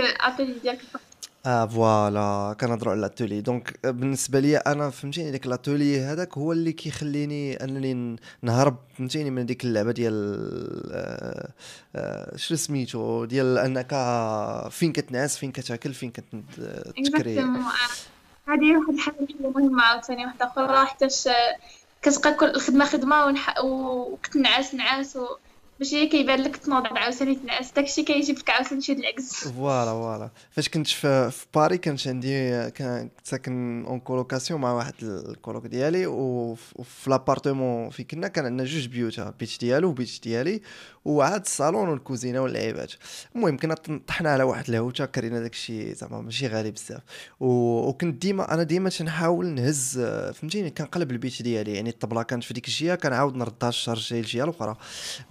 ديالك 0.62 0.80
آه 1.46 1.66
voilà 1.66 2.56
كنهضروا 2.60 2.92
على 2.92 2.98
l'atelier. 2.98 3.40
donc 3.40 3.86
بالنسبة 3.86 4.40
لي 4.40 4.56
أنا 4.56 4.90
فهمتيني 4.90 5.30
داك 5.30 5.46
l'atelier 5.46 6.00
هذاك 6.00 6.38
هو 6.38 6.52
اللي 6.52 6.72
كيخليني 6.72 7.64
أنني 7.64 8.16
نهرب 8.42 8.76
فهمتيني 8.98 9.30
من 9.30 9.46
ديك 9.46 9.64
اللعبة 9.64 9.92
ديال 9.92 10.14
آه 10.92 11.48
آه 11.96 12.36
شنو 12.36 12.56
سميتو؟ 12.56 13.24
ديال 13.24 13.58
أنك 13.58 13.90
فين 14.70 14.92
كتنعس 14.92 15.36
فين 15.36 15.52
كتاكل 15.52 15.94
فين 15.94 16.10
كتكري 16.10 17.38
هذه 18.48 18.76
واحد 18.76 18.94
الحاجة 18.94 19.16
مهمة 19.40 19.82
عاوتاني 19.82 20.26
واحدة 20.26 20.46
أخرى 20.46 20.86
حيتاش 20.86 21.28
كتبقى 22.02 22.34
كل 22.34 22.46
الخدمه 22.46 22.84
خدمة 22.84 23.24
ونح... 23.24 23.64
وكتنعس 23.64 24.74
نعاس 24.74 25.16
و... 25.16 25.26
باش 25.80 25.94
هي 25.94 26.06
كيبان 26.06 26.42
لك 26.42 26.56
تنوض 26.56 26.86
عاوتاني 26.86 27.34
تنعس. 27.34 27.72
داكشي 27.72 28.02
كيجيب 28.02 28.38
لك 28.38 28.50
عاوتاني 28.50 28.80
شي 28.82 28.92
العكس. 28.92 29.48
voilà 29.48 29.90
voilà. 29.90 30.30
فاش 30.50 30.68
كنت 30.68 30.86
في, 30.86 31.30
في 31.30 31.46
باري 31.54 31.78
كانت 31.78 32.08
عندي 32.08 32.70
كنت 32.70 33.12
ساكن 33.24 33.84
en 33.86 34.00
colocation 34.00 34.60
مع 34.60 34.72
واحد 34.72 34.94
ال 35.02 35.13
coloc 35.13 35.66
ديالي 35.66 36.06
وفي 36.06 37.10
l'appartement 37.10 37.90
في 37.90 38.04
كنا 38.04 38.28
كان 38.28 38.44
عندنا 38.44 38.64
جوج 38.64 38.86
بيوت 38.86 39.20
بيت 39.20 39.60
ديالو 39.60 39.88
وبيت 39.88 40.20
ديالي. 40.22 40.62
وعاد 41.04 41.40
الصالون 41.40 41.88
والكوزينة 41.88 42.40
واللعيبات. 42.40 42.92
المهم 43.36 43.56
كنا 43.56 43.74
طحنا 44.06 44.30
على 44.30 44.42
واحد 44.42 44.68
الهوتة 44.68 45.04
كرينا 45.04 45.40
داكشي 45.40 45.94
زعما 45.94 46.20
ماشي 46.20 46.46
غالي 46.46 46.70
بزاف. 46.70 47.00
وكنت 47.40 48.22
ديما 48.22 48.54
أنا 48.54 48.62
ديما 48.62 48.90
تنحاول 48.90 49.46
نهز 49.46 49.98
فهمتيني؟ 50.34 50.70
كنقلب 50.70 51.10
البيت 51.10 51.42
ديالي. 51.42 51.74
يعني 51.74 51.90
الطبلة 51.90 52.22
كانت 52.22 52.44
في 52.44 52.54
ديك 52.54 52.68
الجهه 52.68 52.94
كنعاود 52.94 53.36
نردها 53.36 53.68
الشهر 53.68 53.96
الجاي 53.96 54.20
الجهه 54.20 54.44
الأخرى. 54.44 54.76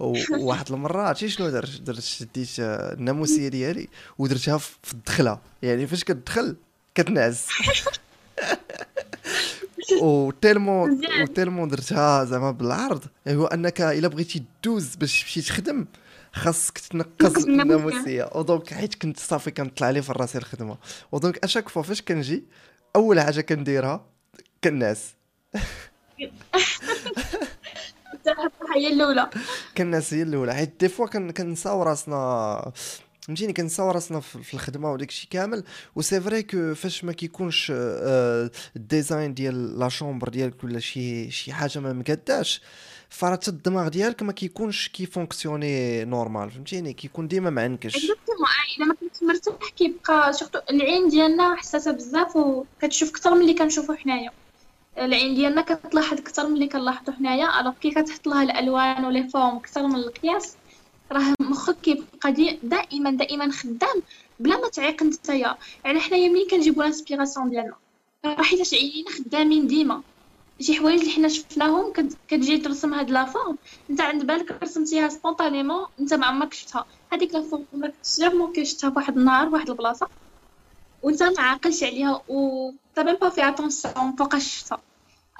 وواحد 0.00 0.72
المرة 0.72 1.02
عرفتي 1.02 1.28
شنو 1.28 1.48
درت؟ 1.48 1.80
درت 1.80 2.02
شديت 2.02 2.48
الناموسية 2.58 3.48
ديالي 3.48 3.88
ودرتها 4.18 4.58
في 4.58 4.92
الدخلة. 4.92 5.38
يعني 5.62 5.86
فاش 5.86 6.04
كتدخل 6.04 6.56
كتنعس. 6.94 7.46
و 10.02 10.12
tellement 10.12 11.00
و 11.22 11.27
tellement 11.27 11.68
درتها 11.68 12.24
زعما 12.24 12.50
بالعرض. 12.50 13.04
هو 13.28 13.46
أنك 13.46 13.80
إلا 13.80 14.08
بغيتي 14.08 14.42
دوز 14.64 14.94
باش 14.96 15.22
تمشي 15.22 15.42
تخدم 15.42 15.86
خاصك 16.32 16.78
تنقص 16.78 17.44
الناموسية. 17.44 18.30
و 18.34 18.42
donc 18.42 18.74
حيت 18.74 18.94
كنت 19.02 19.18
صافي 19.18 19.50
كنطلع 19.50 19.90
لي 19.90 20.02
في 20.02 20.12
راسي 20.12 20.38
الخدمه 20.38 20.76
و 21.12 21.18
donc 21.18 21.44
à 21.44 21.47
chaque 21.47 21.68
fois 21.68 21.82
فاش 21.82 22.02
كنجي 22.02 22.44
أول 22.96 23.20
حاجة 23.20 23.40
كنديرها 23.40 24.06
كنعس 24.64 25.14
هي 28.76 28.92
الأولى. 28.92 29.30
كنعس 29.76 30.14
هي 30.14 30.22
الأولى. 30.22 30.54
حيت 30.54 30.80
des 30.80 30.88
fois 30.88 31.06
كنساو 31.06 31.82
راسنا 31.82 32.72
فهمتيني 33.30 33.52
كنساو 33.52 33.90
راسنا 33.90 34.20
في 34.20 34.54
الخدمة 34.54 34.92
وداك 34.92 35.08
الشيء 35.08 35.30
كامل 35.30 35.64
و 35.96 36.00
c'est 36.00 36.20
vrai 36.20 36.42
que 36.42 36.74
فاش 36.74 37.04
ما 37.04 37.12
كيكونش 37.12 37.72
ال 38.76 38.84
design 38.84 39.34
ديال 39.34 39.78
la 39.78 39.88
chambre 39.88 40.28
ديالك 40.28 40.64
ولا 40.64 40.78
شي 40.80 41.30
شي 41.30 41.52
حاجة 41.52 41.78
ما 41.78 41.92
مقداش 41.92 42.62
فراه 43.08 43.40
الدماغ 43.48 43.88
ديالك 43.88 44.22
ما 44.22 44.32
كيكونش 44.32 44.88
كيفونكسيوني 44.88 46.04
normal 46.04 46.50
فهمتيني؟ 46.50 46.92
كيكون 46.92 47.28
ديما 47.28 47.50
معنكش 47.50 47.96
الا 47.96 48.86
ما 48.86 48.94
كنتش 48.94 49.22
مرتاح 49.22 49.68
كيبقى 49.76 50.32
surtout 50.32 50.58
العين 50.70 51.08
ديالنا 51.08 51.54
حساسة 51.56 51.92
بزاف 51.92 52.36
وكتشوف 52.36 53.10
أكثر 53.10 53.34
من 53.34 53.40
اللي 53.40 53.54
كنشوفو 53.54 53.94
حنايا. 53.94 54.30
العين 54.98 55.34
ديالنا 55.34 55.62
كتلاحظ 55.62 56.18
أكثر 56.18 56.48
من 56.48 56.54
اللي 56.54 56.68
كنلاحظو 56.68 57.12
حنايا 57.12 57.60
alors 57.60 57.72
que 57.80 57.90
كتحط 57.90 58.26
لها 58.26 58.42
الألوان 58.42 59.04
و 59.04 59.10
les 59.10 59.28
formes 59.28 59.56
أكثر 59.56 59.86
من 59.86 59.94
القياس 59.96 60.56
راه 61.12 61.34
مخك 61.40 61.76
كيبقى 61.80 62.58
دائما 62.62 63.10
دائما 63.10 63.52
خدام 63.52 64.02
بلا 64.40 64.56
ما 64.56 64.68
تعيق 64.68 65.02
نتايا 65.02 65.56
يعني 65.84 66.00
حنايا 66.00 66.28
ملي 66.28 66.46
كنجيبو 66.50 66.82
l'inspiration 66.82 67.50
ديالنا؟ 67.50 67.74
راه 68.24 68.42
حيتاش 68.42 68.74
عينينا 68.74 69.10
خدامين 69.10 69.66
ديما. 69.66 70.02
شي 70.60 70.74
حوايج 70.74 71.00
اللي 71.00 71.12
حنا 71.12 71.28
شفناهم 71.28 71.92
كتجي 72.28 72.58
ترسم 72.58 72.94
هاد 72.94 73.10
la 73.10 73.24
forme 73.24 73.58
انت 73.90 74.00
عند 74.00 74.26
بالك 74.26 74.62
رسمتيها 74.62 75.08
spontanément 75.08 75.86
انت 76.00 76.14
ما 76.14 76.26
عمرك 76.26 76.54
شفتها. 76.54 76.86
هذيك 77.12 77.34
la 77.34 77.42
forme 77.42 77.64
راك 77.82 77.94
sûrement 78.02 78.64
شفتها 78.64 78.90
فواحد 78.90 79.16
النهار 79.18 79.48
واحد 79.48 79.70
البلاصة. 79.70 80.08
وانت 81.02 81.22
ما 81.22 81.42
عاقلش 81.42 81.82
عليها 81.82 82.22
و 82.28 82.70
تا 82.94 83.02
même 83.02 83.14
pas 83.14 83.28
fait 83.28 83.48
attention 83.48 84.16
فوقاش 84.16 84.56
شفتها. 84.56 84.80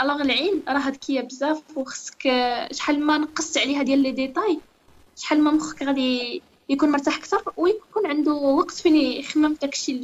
alors 0.01 0.23
العين 0.23 0.63
راه 0.69 0.89
ذكية 0.89 1.21
بزاف 1.21 1.63
وخصك 1.77 2.23
شحال 2.73 3.01
ما 3.07 3.19
نقصت 3.19 3.59
عليها 3.59 3.83
ديال 3.83 3.99
les 3.99 4.13
détails 4.13 4.61
شحال 5.21 5.45
ما 5.45 5.51
مخك 5.51 5.83
غادي 5.83 6.43
يكون 6.69 6.91
مرتاح 6.91 7.17
أكثر 7.17 7.43
ويكون 7.57 8.07
عنده 8.07 8.33
وقت 8.33 8.71
فين 8.71 8.97
يخمم 8.97 9.55
داكشي 9.63 10.01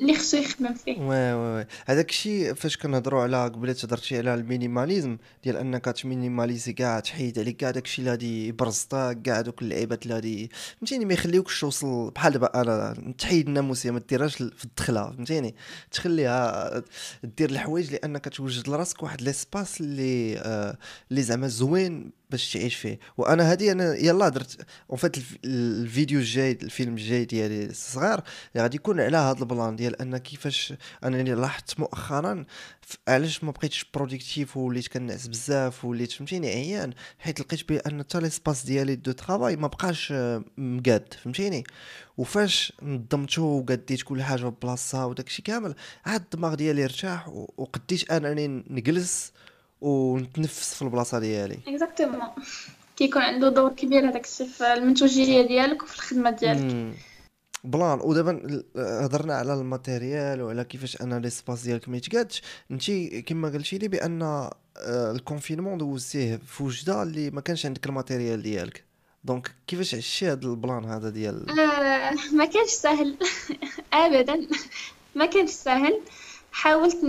اللي 0.00 0.14
خصو 0.14 0.36
يخدم 0.36 0.74
فيه. 0.74 0.98
oui 1.00 1.32
oui 1.32 1.56
oui. 1.56 1.66
هذاك 1.86 2.10
الشيء 2.10 2.54
فاش 2.54 2.76
كنهضروا 2.76 3.22
على 3.22 3.44
قبيله 3.44 3.76
هضرتي 3.84 4.18
على 4.18 4.34
ال 4.34 4.41
minimalisme 4.41 5.18
ديال 5.44 5.56
أنك 5.56 5.84
تمينيماليزي 5.84 6.72
كاع 6.72 7.00
تحيد 7.00 7.38
عليك 7.38 7.56
كاع 7.56 7.70
داكشي 7.70 7.98
اللي 7.98 8.10
غادي 8.10 8.48
يبرزطك 8.48 9.22
كاع 9.24 9.40
دوك 9.40 9.62
اللعيبات 9.62 10.02
اللي 10.02 10.14
غادي 10.14 10.50
فهمتيني؟ 10.78 11.04
ما 11.04 11.14
يخليوكش 11.14 11.60
توصل 11.60 12.10
بحال 12.10 12.32
دابا 12.32 12.60
أنا 12.60 12.96
تحيد 13.18 13.48
الناموسيه 13.48 13.90
ما 13.90 14.02
ديرهاش 14.08 14.36
في 14.36 14.64
الدخلة 14.64 15.10
فهمتيني؟ 15.10 15.54
تخليها 15.90 16.82
دير 17.36 17.50
الحوايج 17.50 17.92
لأنك 17.92 18.28
توجد 18.28 18.68
لراسك 18.68 19.02
واحد 19.02 19.22
l'espace 19.22 19.80
اللي 19.80 20.38
آه 20.38 20.78
اللي 21.10 21.22
زعما 21.22 21.48
زوين 21.48 22.12
باش 22.30 22.52
تعيش 22.52 22.74
فيه. 22.74 22.98
وأنا 23.16 23.52
هذه 23.52 23.72
أنا 23.72 23.94
يلا 23.94 24.28
درت 24.28 24.66
en 24.90 24.98
fait 24.98 25.16
الفيديو 25.44 26.18
الجاي 26.18 26.58
الفيلم 26.62 26.94
الجاي 26.94 27.24
ديالي 27.24 27.64
الصغير 27.64 28.20
غادي 28.56 28.76
يكون 28.76 29.00
على 29.00 29.16
هذا 29.16 29.40
ال 29.40 29.47
plan 29.47 29.76
ديال 29.76 30.00
أن 30.00 30.16
كيفاش 30.16 30.74
انني 31.04 31.34
لاحظت 31.34 31.80
مؤخرا 31.80 32.44
علاش 33.08 33.44
ما 33.44 33.50
بقيتش 33.50 33.84
productif 33.94 34.56
وليت 34.56 34.88
كنعس 34.88 35.26
بزاف 35.26 35.84
وليت 35.84 36.12
فهمتيني؟ 36.12 36.48
عيان 36.48 36.92
حيت 37.18 37.40
لقيت 37.40 37.68
بأن 37.68 38.02
حتى 38.02 38.20
l'espace 38.20 38.64
ديالي 38.64 38.96
de 38.96 39.12
travail 39.12 39.56
ما 39.56 39.68
بقاش 39.68 40.12
مقاد 40.58 41.14
فهمتيني؟ 41.22 41.64
وفاش 42.16 42.72
نظمتو 42.82 43.42
وقديت 43.42 44.02
كل 44.02 44.22
حاجة 44.22 44.48
بلاصتها 44.62 45.04
وداكشي 45.04 45.42
كامل 45.42 45.74
عاد 46.06 46.20
الدماغ 46.20 46.54
ديالي 46.54 46.84
ارتاح 46.84 47.28
وقديت 47.28 48.10
أنني 48.10 48.64
نجلس 48.70 49.32
ونتنفس 49.84 50.74
في 50.74 50.82
البلاصة 50.82 51.18
ديالي. 51.18 51.58
exactement 51.66 52.20
كيكون 52.96 53.22
عنده 53.22 53.48
دور 53.48 53.72
كبير 53.72 54.10
هذاك 54.10 54.24
الشيء 54.24 54.46
في 54.46 54.72
المنتوجية 54.72 55.42
ديالك 55.42 55.82
وفي 55.82 55.94
الخدمة 55.94 56.30
ديالك. 56.30 56.94
plan. 57.64 58.00
ودابا 58.02 58.62
هضرنا 58.76 59.34
على 59.34 59.54
ال 59.54 59.64
matériel 59.64 60.42
وعلى 60.42 60.64
كيفاش 60.64 61.00
أنا 61.00 61.20
l'espace 61.20 61.62
ديالك 61.62 61.88
ما 61.88 61.96
يتقادش. 61.96 62.42
انت 62.70 62.90
كما 63.26 63.48
قلتي 63.48 63.78
لي 63.78 63.88
بأن 63.88 64.22
آه، 64.22 64.50
ال 65.10 65.16
confinement 65.16 65.78
دوزتيه 65.78 66.40
في 66.46 66.62
وجدة 66.62 67.02
اللي 67.02 67.30
ما 67.30 67.40
كانش 67.40 67.66
عندك 67.66 67.86
ال 67.86 67.92
matériel 67.92 68.42
ديالك. 68.42 68.84
donc 69.24 69.50
كيفاش 69.66 69.94
عشتي 69.94 70.26
هذا 70.26 70.46
ال 70.46 70.54
plan 70.54 70.84
هذا 70.84 71.10
ديال؟ 71.10 71.60
آه 71.60 72.14
ما 72.32 72.44
كانش 72.44 72.70
سهل. 72.70 73.16
ابدا. 73.92 74.46
ما 75.14 75.26
كانش 75.26 75.50
سهل. 75.50 76.00
حاولت 76.52 77.04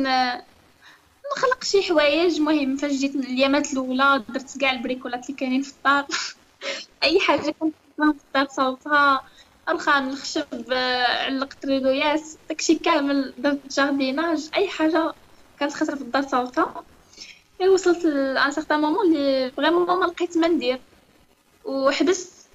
نخلق 1.31 1.63
شي 1.63 1.81
حوايج 1.83 2.41
مهم. 2.41 2.77
فاش 2.77 2.91
جيت 2.91 3.15
اليامات 3.15 3.73
الأولى 3.73 4.25
درت 4.29 4.57
كاع 4.61 4.71
البريكولات 4.71 5.25
اللي 5.25 5.35
كاينين 5.37 5.61
في 5.61 5.73
الدار. 5.77 6.07
أي 7.03 7.19
حاجة 7.19 7.51
كنت 7.59 7.75
في 7.97 8.23
الدار 8.27 8.47
صوبتها 8.49 9.21
الخان 9.69 10.09
الخشب 10.09 10.73
علقت 10.73 11.65
ريدويات 11.65 12.21
داكشي 12.49 12.75
كامل 12.75 13.35
درت 13.37 13.67
جارديناج. 13.77 14.49
أي 14.57 14.67
حاجة 14.69 15.13
كانت 15.57 15.73
خاسره 15.73 15.95
في 15.95 16.01
الدار 16.01 16.27
صوبتها 16.27 16.85
اي 17.61 17.69
وصلت 17.69 18.05
لأن 18.05 18.51
سيغتان 18.51 18.81
مومون 18.81 19.07
اللي 19.15 19.51
فريمون 19.57 19.99
ما 19.99 20.05
لقيت 20.05 20.37
ما 20.37 20.47
ندير. 20.47 20.85
وحبست. 21.65 22.51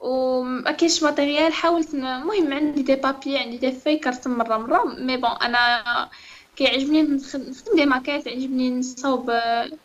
وما 0.00 0.70
كاينش 0.72 1.02
ماتيريال. 1.02 1.52
حاولت 1.52 1.94
المهم 1.94 2.52
عندي 2.52 2.82
دي 2.82 2.94
بابي 2.96 3.38
عندي 3.38 3.58
دي 3.58 3.72
في 3.72 3.98
كرتم 3.98 4.30
مرة 4.38 4.56
مرة. 4.58 4.84
مي 4.84 5.16
بون 5.16 5.30
أنا 5.30 6.10
كيعجبني 6.56 7.02
نخدم 7.02 7.52
des 7.76 7.86
maquettes 7.86 8.26
يعجبني 8.26 8.70
نصاوب 8.70 9.30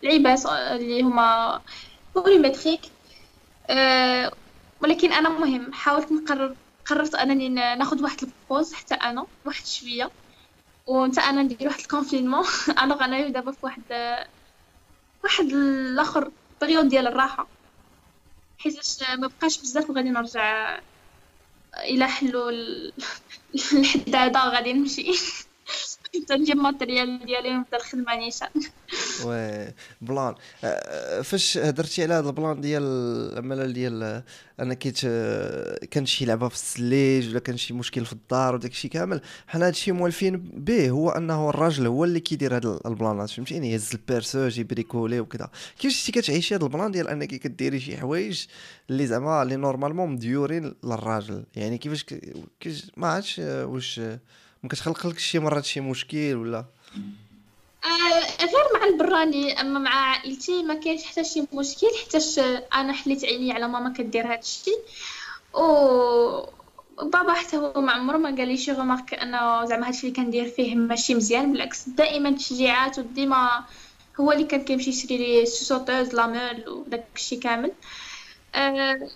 لعيبات 0.04 0.46
اللي 0.46 1.02
هما 1.02 1.62
volumétriques 2.16 2.82
أه 3.70 4.32
ولكن 4.82 5.14
أنا 5.14 5.30
مهم 5.30 5.74
حاولت 5.74 6.12
نقرر 6.12 6.56
قررت 6.86 7.16
أنني 7.16 7.50
ناخذ 7.50 8.04
واحد 8.04 8.18
ال 8.24 8.32
pause 8.32 8.74
حتى 8.74 8.94
أنا 8.96 9.28
واحد 9.46 9.66
شوية. 9.66 10.12
وانت 10.88 11.20
أنا 11.20 11.44
ندير 11.44 11.68
واحد 11.68 11.80
confinement. 11.80 12.46
أنا 12.84 13.06
أنا 13.06 13.30
دابا 13.30 13.52
في 13.52 13.60
واحد 13.64 13.84
واحد 15.24 15.46
الآخر 15.46 16.32
période 16.62 16.88
ديال 16.88 17.08
الراحة. 17.08 17.48
حيت 18.58 19.04
ما 19.20 19.28
بقاش 19.28 19.62
بزاف 19.62 19.90
وغادي 19.90 20.10
نرجع 20.10 20.80
إلى 21.78 22.08
حلو 22.08 22.56
الحدادة 23.74 24.40
غادي 24.40 24.74
نمشي. 24.74 25.12
تنجيب 26.20 26.58
matériel 26.58 27.26
ديالي 27.26 27.50
ونبدا 27.50 27.78
الخدمه 27.78 28.16
نيشان 28.16 28.48
oui 29.26 29.74
plan 30.02 30.36
فاش 31.24 31.58
هضرتي 31.58 32.04
على 32.04 32.14
هذا 32.14 32.30
ال 32.30 32.36
plan 32.36 32.62
ديال 32.62 32.84
الملل 33.38 33.74
ديال 33.74 34.24
أنا 34.60 34.74
كيت 34.74 35.00
كان 35.92 36.06
شي 36.06 36.26
لعبه 36.26 36.48
في 36.48 36.56
السليج 36.56 37.30
ولا 37.30 37.40
كان 37.40 37.58
شي 37.58 37.74
مشكل 37.74 38.06
في 38.06 38.14
الدار 38.14 38.56
وداك 38.56 38.72
الشيء 38.72 38.92
كامل. 38.92 39.22
حنا 39.48 39.68
هادشي 39.68 39.92
موالفين 39.92 40.38
به 40.38 40.90
هو 40.90 41.10
أنه 41.10 41.50
الراجل 41.50 41.88
هو 41.88 42.04
اللي 42.04 42.20
كيدير 42.20 42.56
هاد 42.56 42.80
البلانات 42.86 43.30
فهمتيني 43.30 43.72
يهز 43.72 43.92
ال 43.94 44.01
perceuse 44.01 44.60
يبريكولي 44.60 45.20
وكذا 45.20 45.50
كيفاش 45.80 46.10
انت 46.10 46.20
كتعيشي 46.20 46.56
هاد 46.56 46.64
ال 46.64 46.70
plan 46.70 46.92
ديال 46.92 47.08
أنك 47.08 47.28
كديري 47.28 47.80
شي 47.80 47.98
حوايج 47.98 48.46
اللي 48.90 49.08
زعما 49.08 49.44
اللي 49.44 49.56
normalement 49.56 50.10
مديورين 50.10 50.76
للراجل؟ 50.84 51.44
يعني 51.56 51.78
كيفاش 51.78 52.06
كيفاش 52.60 52.92
ما 52.98 53.08
عرفتش 53.08 53.40
واش 53.40 54.02
ما 54.64 54.70
كتخلق 54.70 55.08
لك 55.08 55.20
شي 55.20 55.40
مرات 55.40 55.66
شي 55.66 55.80
مشكل 55.80 56.36
ولا؟ 56.36 56.66
آه، 57.86 58.46
غير 58.46 58.66
مع 58.74 58.86
البراني 58.86 59.62
أما 59.62 59.80
مع 59.80 59.96
عائلتي 59.96 60.64
ما 60.64 60.74
كاينش 60.74 61.04
حتى 61.04 61.24
شي 61.24 61.48
مشكل 61.54 61.88
حيتاش 62.04 62.40
أنا 62.74 62.94
حليت 62.94 63.26
عيني 63.26 63.52
على 63.52 63.68
ماما 63.68 63.94
كدير 63.94 64.28
هذا 64.28 64.40
الشيء 64.40 64.80
و 65.54 66.62
بابا 67.02 67.34
حتى 67.34 67.58
هو 67.58 67.82
ما 67.82 67.92
عمره 67.92 68.18
ما 68.18 68.30
قال 68.30 68.48
لي 68.48 68.58
شي 68.58 68.72
remarque 68.72 69.14
أنه 69.14 69.66
زعما 69.66 69.88
هادشي 69.88 70.08
اللي 70.08 70.16
كندير 70.16 70.50
فيه 70.50 70.76
ماشي 70.76 71.16
مزيان 71.16 71.52
بالعكس 71.52 71.90
دائما 71.90 72.32
تشجيعات 72.32 73.00
وديما 73.00 73.66
هو 74.20 74.32
اللي 74.32 74.44
كان 74.44 74.62
كيمشي 74.62 74.90
يشري 74.90 75.18
لي 75.18 75.46
سوسوتوز 75.46 76.16
لامول 76.16 76.70
وداك 76.70 77.06
الشيء 77.16 77.40
كامل. 77.40 77.72
أه... 78.56 79.10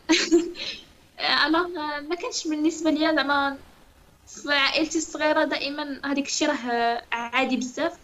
ما 2.10 2.16
كانش 2.22 2.48
بالنسبة 2.48 2.92
ليا 2.92 3.16
زعما 3.16 3.58
في 4.26 4.54
عائلتي 4.54 4.98
الصغيرة 4.98 5.44
دائما 5.44 6.02
هذيك 6.06 6.26
الشيء 6.28 6.48
راه 6.50 7.08
عادي 7.12 7.58
بزاف. 7.58 8.00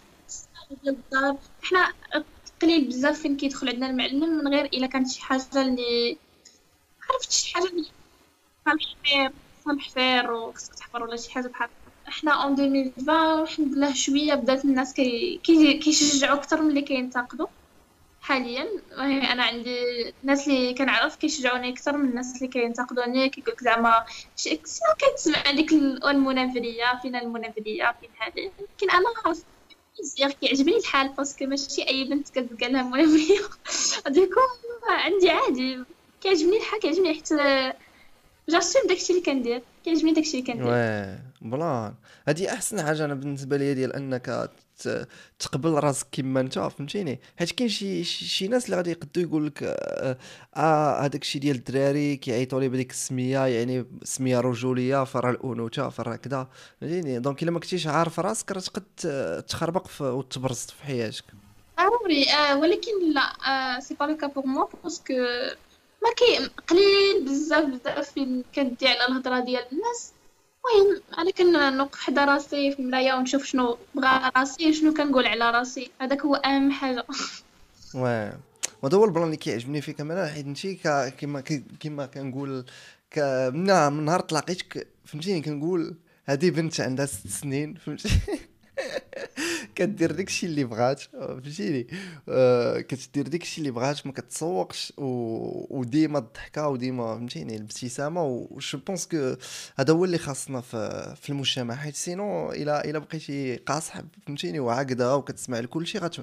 ديال 0.70 0.94
الدار 0.96 1.38
حنا 1.62 1.94
قليل 2.62 2.88
بزاف 2.88 3.20
فين 3.22 3.36
كيدخل 3.36 3.68
عندنا 3.68 3.86
المعلم 3.90 4.20
من 4.44 4.48
غير 4.54 4.64
إلا 4.64 4.86
كانت 4.86 5.08
شي 5.08 5.22
حاجة 5.22 5.62
اللي 5.62 6.20
عرفت 7.10 7.32
شي 7.32 7.54
حاجة 7.54 7.64
اللي 7.66 7.92
صالح 9.54 9.90
خير 9.94 10.32
وخصك 10.32 10.74
تحضر 10.74 11.02
ولا 11.02 11.16
شي 11.16 11.32
حاجة 11.32 11.48
بحال. 11.48 11.70
إحنا 12.08 12.32
en 12.44 12.52
2020 12.60 13.42
الحمد 13.42 13.74
لله 13.74 13.94
شوية 13.94 14.34
بدات 14.34 14.64
الناس 14.64 14.94
كي 14.94 15.38
كيشجعوا 15.78 16.38
أكثر 16.38 16.62
من 16.62 16.68
اللي 16.70 16.82
كينتقدوا. 16.82 17.46
حاليا. 18.22 18.68
أنا 19.32 19.42
عندي 19.44 19.78
الناس 20.22 20.48
اللي 20.48 20.74
كنعرف 20.74 21.16
كيشجعوني 21.16 21.72
أكثر 21.72 21.96
من 21.96 22.08
الناس 22.08 22.36
اللي 22.36 22.48
كينتقدوني 22.48 23.28
كيقول 23.28 23.52
لك 23.52 23.62
زعما 23.64 24.04
شنو 24.36 24.58
كتسمع 24.98 25.50
ديك 25.50 25.72
المنافرية 25.72 27.00
فين 27.02 27.16
المنافرية 27.16 27.96
فين 28.00 28.10
هذه؟ 28.18 28.50
لكن 28.76 28.90
أنا 28.90 29.34
مزيان 30.00 30.30
كيعجبني 30.30 30.76
الحال 30.76 31.08
parce 31.08 31.31
que 31.31 31.44
ماشي 31.46 31.88
أي 31.88 32.04
بنت 32.04 32.28
كتلقى 32.28 32.72
لها 32.72 32.82
منافريه 32.82 33.38
ديكو 34.14 34.40
عندي 34.88 35.30
عادي. 35.30 35.84
كيعجبني 36.20 36.56
الحال 36.56 36.80
كيعجبني 36.80 37.14
حتى 37.14 37.72
j'assume 38.48 38.82
داكشي 38.88 39.12
اللي 39.12 39.24
كندير 39.24 39.62
كيعجبني 39.84 40.12
داكشي 40.12 40.38
اللي 40.40 40.52
كندير. 40.52 40.66
واه 40.66 41.18
بلان. 41.40 41.94
هادي 42.28 42.52
أحسن 42.52 42.82
حاجة 42.86 43.04
أنا 43.04 43.14
بالنسبة 43.14 43.56
لي 43.56 43.74
ديال 43.74 43.92
أنك 43.92 44.50
تقبل 45.38 45.70
راسك 45.70 46.06
كيما 46.12 46.40
انت 46.40 46.58
فهمتيني؟ 46.58 47.20
حيت 47.38 47.52
كاين 47.52 47.68
شي 47.68 48.04
شي 48.04 48.48
ناس 48.48 48.64
اللي 48.64 48.76
غادي 48.76 48.90
يقدو 48.90 49.20
يقول 49.20 49.46
لك 49.46 49.62
آه, 49.62 50.18
آه 50.56 51.00
هذاك 51.00 51.22
الشيء 51.22 51.40
ديال 51.40 51.56
الدراري 51.56 52.16
كيعيطوا 52.16 52.60
لي 52.60 52.68
بديك 52.68 52.90
السمية 52.90 53.46
يعني 53.46 53.86
سمية 54.04 54.40
رجولية 54.40 55.04
فرا 55.04 55.30
الأنوثة 55.30 55.88
فرا 55.88 56.16
كذا 56.16 56.48
فهمتيني؟ 56.80 57.18
donc 57.18 57.42
إلا 57.42 57.50
ما 57.50 57.60
كنتيش 57.60 57.86
عارف 57.86 58.20
راسك 58.20 58.52
راه 58.52 58.60
تقد 58.60 59.44
تخربق 59.48 59.86
وتبرز 60.00 60.58
في 60.58 60.84
حياتك. 60.84 61.24
ضروري 61.80 62.30
آه 62.30 62.58
ولكن 62.58 63.12
لا 63.14 63.32
آه 63.48 63.80
c'est 63.80 63.94
pas 63.94 64.04
le 64.04 64.16
cas 64.16 64.26
pour 64.26 64.46
moi 64.46 64.66
parce 64.84 65.02
que 65.02 65.12
ما 66.02 66.12
كاين 66.16 66.48
قليل 66.68 67.24
بزاف 67.24 67.64
بزاف 67.64 68.10
فين 68.12 68.44
كندي 68.54 68.88
على 68.88 69.06
الهضرة 69.08 69.40
ديال 69.40 69.64
الناس. 69.72 70.12
المهم 70.64 71.02
أنا 71.18 71.30
كنوقف 71.30 72.00
حدا 72.00 72.24
راسي 72.24 72.72
في 72.72 72.78
المرايه 72.78 73.14
ونشوف 73.14 73.44
شنو 73.44 73.78
بغا 73.94 74.32
راسي 74.36 74.72
شنو 74.72 74.94
كنقول 74.94 75.26
على 75.26 75.50
راسي. 75.50 75.90
هذاك 76.00 76.20
هو 76.20 76.34
أهم 76.34 76.70
حاجة. 76.72 77.04
واه. 77.94 78.38
وهذا 78.82 78.96
هو 78.96 79.04
البلان 79.04 79.24
اللي 79.24 79.36
كيعجبني 79.36 79.80
فيك 79.80 80.00
أنا 80.00 80.26
حيت 80.26 80.46
انت 80.46 80.66
كيما 81.18 81.40
كيما 81.80 82.06
كنقول 82.06 82.64
من 83.52 84.04
نهار 84.04 84.20
تلاقيتك 84.20 84.86
فهمتيني 85.04 85.40
كنقول 85.40 85.96
هذه 86.24 86.50
بنت 86.50 86.80
عندها 86.80 87.06
ست 87.06 87.26
سنين 87.26 87.74
فهمتي 87.74 88.08
كدير 89.86 90.12
داكشي 90.12 90.46
اللي 90.46 90.64
بغات 90.64 91.00
فهمتيني؟ 91.00 91.86
آه 92.28 92.80
كتدير 92.80 93.28
داكشي 93.28 93.58
اللي 93.58 93.70
بغات 93.70 94.06
ما 94.06 94.12
كتسوقش 94.12 94.92
و... 94.98 95.78
وديما 95.78 96.18
الضحكة 96.18 96.68
وديما 96.68 97.14
فهمتيني 97.14 97.56
الابتسامة 97.56 98.24
و 98.24 98.58
je 98.58 98.78
pense 98.78 99.06
que 99.06 99.36
هذا 99.78 99.92
هو 99.92 100.04
اللي 100.04 100.18
خاصنا 100.18 100.60
في, 100.60 101.14
في 101.22 101.30
المجتمع. 101.30 101.74
حيت 101.74 101.94
sinon 101.94 102.52
إلا 102.52 102.84
إلا 102.84 102.98
بقيتي 102.98 103.56
قاصح 103.56 104.00
فهمتيني 104.26 104.60
وعاقدة 104.60 105.16
وكتسمع 105.16 105.60
لكل 105.60 105.86
شيء 105.86 106.00
غت... 106.00 106.16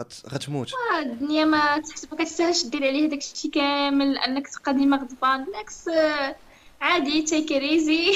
غت... 0.00 0.12
غتموت. 0.28 0.70
آه، 0.72 1.02
الدنيا 1.02 1.44
ما 1.44 1.76
ما 2.12 2.18
كتسهلش 2.18 2.64
دير 2.64 2.86
عليه 2.86 3.08
داكشي 3.08 3.48
كامل 3.48 4.18
أنك 4.18 4.48
تبقى 4.48 4.74
ديما 4.74 4.96
غضبان. 4.96 5.44
بالعكس 5.44 5.88
آه، 5.88 6.36
عادي 6.84 7.22
take 7.22 7.52
easy 7.52 8.12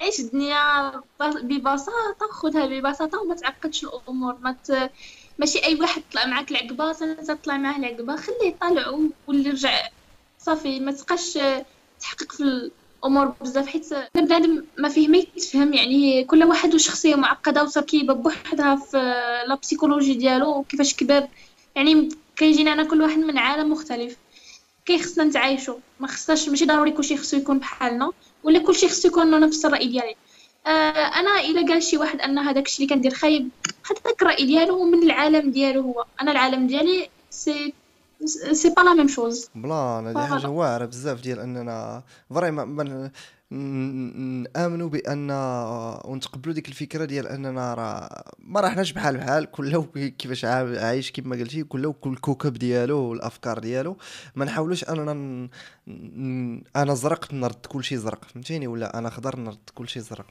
عيش 0.00 0.20
الدنيا؟ 0.20 0.92
ببساطة 1.20 2.26
خذها 2.30 2.66
ببساطة 2.66 3.20
وما 3.20 3.34
تعقدش 3.34 3.84
الأمور. 3.84 4.36
ما 4.40 4.56
ت... 4.64 4.90
ماشي 5.38 5.64
أي 5.64 5.74
واحد 5.74 6.02
طلع 6.12 6.26
معاك 6.26 6.50
العقبة 6.50 6.92
تطلع 6.92 7.56
معاه 7.56 7.78
العقبة. 7.78 8.16
خليه 8.16 8.44
يطلع 8.44 8.98
واللي 9.26 9.50
رجع. 9.50 9.88
صافي 10.38 10.80
ما 10.80 10.92
تبقاش 10.92 11.38
تحقق 12.00 12.32
في 12.32 12.70
الأمور 13.02 13.26
بزاف 13.40 13.66
حيت 13.66 13.86
بنادم 14.14 14.64
ما 14.78 14.88
فيه 14.88 15.08
ما 15.08 15.18
يتفهم. 15.18 15.74
يعني 15.74 16.24
كل 16.24 16.44
واحد 16.44 16.74
وشخصية 16.74 17.14
معقدة 17.14 17.64
وتركيبه 17.64 18.14
بوحدها 18.14 18.76
في 18.76 18.96
لا 19.48 19.54
بسيكولوجي 19.54 20.14
ديالو 20.14 20.58
وكيفاش 20.58 20.94
كبر. 20.94 21.28
يعني 21.76 22.08
كيجينا 22.36 22.72
أنا 22.72 22.84
كل 22.84 23.02
واحد 23.02 23.18
من 23.18 23.38
عالم 23.38 23.72
مختلف. 23.72 24.16
كي 24.88 24.98
خصنا 24.98 25.24
نتعايشوا 25.24 25.74
ما 26.00 26.06
خصناش 26.06 26.48
ماشي 26.48 26.64
ضروري 26.64 26.90
كلشي 26.90 27.16
خصو 27.16 27.36
يكون 27.36 27.58
بحالنا 27.58 28.12
ولا 28.44 28.58
كلشي 28.58 28.88
خصو 28.88 29.08
يكون 29.08 29.40
نفس 29.40 29.64
الرأي 29.64 29.86
ديالي. 29.88 30.14
آه 30.66 31.06
أنا 31.20 31.40
إلا 31.40 31.72
قال 31.72 31.82
شي 31.82 31.96
واحد 31.96 32.20
أن 32.20 32.38
هذاك 32.38 32.66
الشيء 32.66 32.84
اللي 32.84 32.94
كندير 32.94 33.14
خايب 33.14 33.50
هذاك 33.90 34.22
الراي 34.22 34.44
ديالو 34.46 34.84
من 34.84 35.02
العالم 35.02 35.50
ديالو 35.50 35.80
هو. 35.80 36.04
أنا 36.22 36.30
العالم 36.32 36.66
ديالي 36.66 37.08
c'est 37.30 37.74
c'est 38.52 38.70
pas 38.70 38.82
la 38.82 38.94
même 38.94 39.08
chose 39.08 39.50
بلان 39.54 40.06
هذه 40.06 40.26
حاجة 40.26 40.48
واعره 40.48 40.84
بزاف 40.86 41.20
ديال 41.20 41.38
اننا 41.38 42.02
vraiment 42.30 43.10
نامنوا 43.50 44.88
بان 44.88 45.30
ونتقبلوا 46.04 46.54
ديك 46.54 46.68
الفكرة 46.68 47.04
ديال 47.04 47.28
اننا 47.28 47.74
راه 47.74 48.24
ما 48.38 48.60
رحناش 48.60 48.92
بحال 48.92 49.16
بحال 49.16 49.50
كل 49.50 49.84
كيفاش 50.08 50.44
عايش 50.44 51.12
كما 51.12 51.36
قلتي 51.36 51.62
كل 51.62 51.92
كل 52.00 52.10
الكوكب 52.10 52.52
ديالو 52.52 52.98
والافكار 52.98 53.58
ديالو 53.58 53.96
ما 54.36 54.44
نحاولوش 54.44 54.84
اننا 54.84 55.12
ن... 55.14 56.62
أنا 56.76 56.94
زرق 56.94 57.34
نرد 57.34 57.66
كل 57.68 57.84
شيء 57.84 57.98
زرق 57.98 58.24
فهمتيني 58.24 58.66
ولا 58.66 58.98
أنا 58.98 59.10
خضر 59.10 59.36
نرد 59.36 59.70
كل 59.74 59.88
شيء 59.88 60.02
زرق 60.02 60.26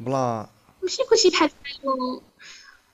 بلا 0.00 0.46
ماشي 0.82 1.02
كلشي 1.10 1.28
بحال 1.30 1.50
بحال 1.64 2.20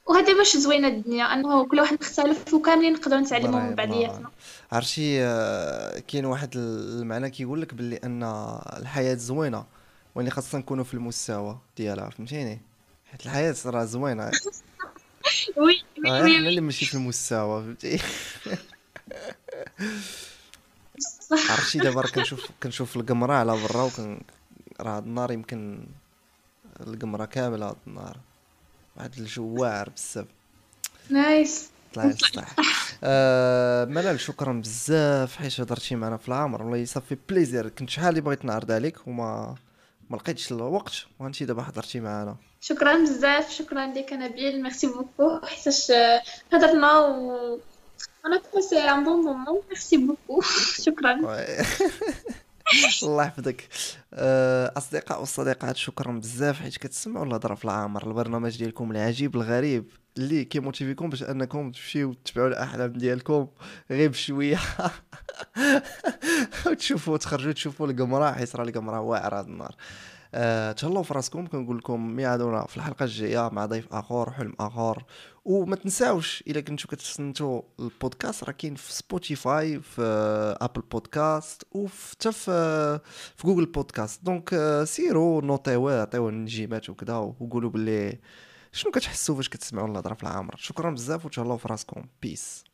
وهذا 0.06 0.34
باش 0.34 0.56
زوينة 0.56 0.88
الدنيا 0.88 1.24
أنه 1.24 1.66
كل 1.66 1.80
واحد 1.80 1.98
مختلف 2.00 2.54
وكاملين 2.54 2.92
نقدروا 2.92 3.20
نتعلموا 3.20 3.60
من 3.60 3.74
بعضياتنا 3.74 4.30
عرفتي 4.72 5.24
آه، 5.24 5.98
كاين 5.98 6.24
واحد 6.24 6.56
المعنى 6.56 7.30
كيقول 7.30 7.62
لك 7.62 7.74
باللي 7.74 7.96
أن 7.96 8.22
الحياة 8.76 9.14
زوينة 9.14 9.64
وإني 10.14 10.30
خاصنا 10.30 10.60
نكونوا 10.60 10.84
في 10.84 10.94
المستوى 10.94 11.58
ديالها 11.76 12.10
فهمتيني؟ 12.10 12.60
حيت 13.10 13.26
الحياة 13.26 13.54
راه 13.66 13.84
زوينة. 13.84 14.30
وي 15.56 15.82
وي 16.04 16.10
آه، 16.10 16.22
إحنا 16.22 16.48
اللي 16.48 16.60
ماشي 16.60 16.86
في 16.86 16.94
المستوى 16.94 17.62
فهمتي؟ 17.62 17.98
عرفتي 21.50 21.78
دابا 21.78 22.02
كنشوف 22.02 22.48
كنشوف 22.62 22.96
القمرة 22.96 23.32
على 23.32 23.52
برا 23.52 23.82
وكن 23.82 24.20
راه 24.80 24.96
هاد 24.96 25.04
النهار 25.06 25.32
يمكن 25.32 25.86
القمرة 26.80 27.24
كاملة 27.24 27.68
هاد 27.68 27.76
النهار. 27.86 28.16
واحد 28.96 29.18
الجو 29.18 29.62
واعر 29.62 29.88
بزاف. 29.88 30.26
nice. 31.10 31.70
الله 31.96 32.06
يصلح 32.06 32.56
آه 33.04 33.84
ملال 33.84 34.20
شكرا 34.20 34.52
بزاف 34.52 35.36
حيت 35.36 35.60
هضرتي 35.60 35.94
معنا 35.94 36.16
في 36.16 36.28
العامر. 36.28 36.62
والله 36.62 36.84
ça 36.84 36.95
fait 36.95 37.16
plaisir. 37.28 37.68
كنت 37.68 37.90
شحال 37.90 38.08
اللي 38.08 38.20
بغيت 38.20 38.44
نعرض 38.44 38.70
عليك 38.72 39.06
وما 39.06 39.54
ما 40.10 40.16
لقيتش 40.16 40.52
الوقت. 40.52 40.92
وانت 41.18 41.42
دابا 41.42 41.62
حضرتي 41.62 42.00
معنا. 42.00 42.36
شكرا 42.60 43.02
بزاف. 43.02 43.50
شكرا 43.50 43.86
لك 43.86 44.12
نبيل 44.12 44.62
merci 44.62 44.86
beaucoup. 44.86 45.46
حيتاش 45.46 45.92
هضرنا 46.52 46.98
و 46.98 47.60
on 48.26 48.42
a 48.54 48.58
passé 48.58 48.78
un 48.78 49.04
bon 49.04 49.24
moment. 49.24 49.60
merci 49.68 49.96
beaucoup. 49.96 50.42
شكرا. 50.86 51.20
الله 53.02 53.24
يحفظك. 53.24 53.68
آه، 54.14 54.72
أصدقاء 54.76 55.20
والصديقات 55.20 55.76
شكرا 55.76 56.12
بزاف 56.12 56.60
حيت 56.60 56.76
كتسمعوا 56.76 57.26
الهضره 57.26 57.54
في 57.54 57.64
العامر 57.64 58.06
البرنامج 58.06 58.58
ديالكم 58.58 58.90
العجيب 58.90 59.36
الغريب 59.36 59.90
اللي 60.18 60.44
كي 60.44 60.58
motive 60.58 60.97
كم 60.97 61.10
باش 61.10 61.22
أنكم 61.22 61.70
تمشيو 61.70 62.12
تتبعوا 62.14 62.48
الأحلام 62.48 62.92
ديالكم 62.92 63.48
غير 63.90 64.10
بشوية. 64.10 64.58
وتشوفوا 66.66 67.16
تخرجوا 67.16 67.52
تشوفوا 67.52 67.86
القمرة 67.86 68.32
حيت 68.32 68.56
راه 68.56 68.64
القمرة 68.64 69.00
واعرة 69.00 69.40
هذا 69.40 69.46
النهار 69.46 69.74
أه 70.36 70.72
تهلاو 70.72 71.02
في 71.02 71.14
راسكم 71.14 71.46
كنقول 71.46 71.78
لكم 71.78 72.06
ميعادنا 72.16 72.66
في 72.66 72.76
الحلقة 72.76 73.04
الجاية 73.04 73.48
مع 73.52 73.66
ضيف 73.66 73.94
آخر 73.94 74.30
حلم 74.30 74.54
آخر. 74.60 75.04
وما 75.44 75.76
تنساوش 75.76 76.44
إلا 76.46 76.60
كنتو 76.60 76.88
كتسنتو 76.88 77.62
البودكاست 77.80 78.44
راه 78.44 78.52
كاين 78.52 78.74
في 78.74 78.92
Spotify 78.92 79.80
في 79.80 80.02
Apple 80.60 80.80
Podcast 80.80 81.62
وحتى 81.72 82.32
في 82.32 83.00
في 83.36 83.46
Google 83.46 83.66
Podcast 83.66 84.24
donc 84.24 84.82
سيروا 84.84 85.42
نوطيوه 85.42 86.00
عطيوه 86.00 86.28
النجيمات 86.28 86.90
وكذا 86.90 87.16
وقولوا 87.16 87.70
باللي 87.70 88.18
شنو 88.72 88.92
كتحسوا 88.92 89.36
فاش 89.36 89.48
كتسمعوا 89.48 89.88
الهضره 89.88 90.14
في 90.14 90.22
العامر. 90.22 90.54
شكرا 90.58 90.90
بزاف 90.90 91.26
وتهلاو 91.26 91.56
في 91.56 91.68
راسكم 91.68 92.04
peace 92.22 92.64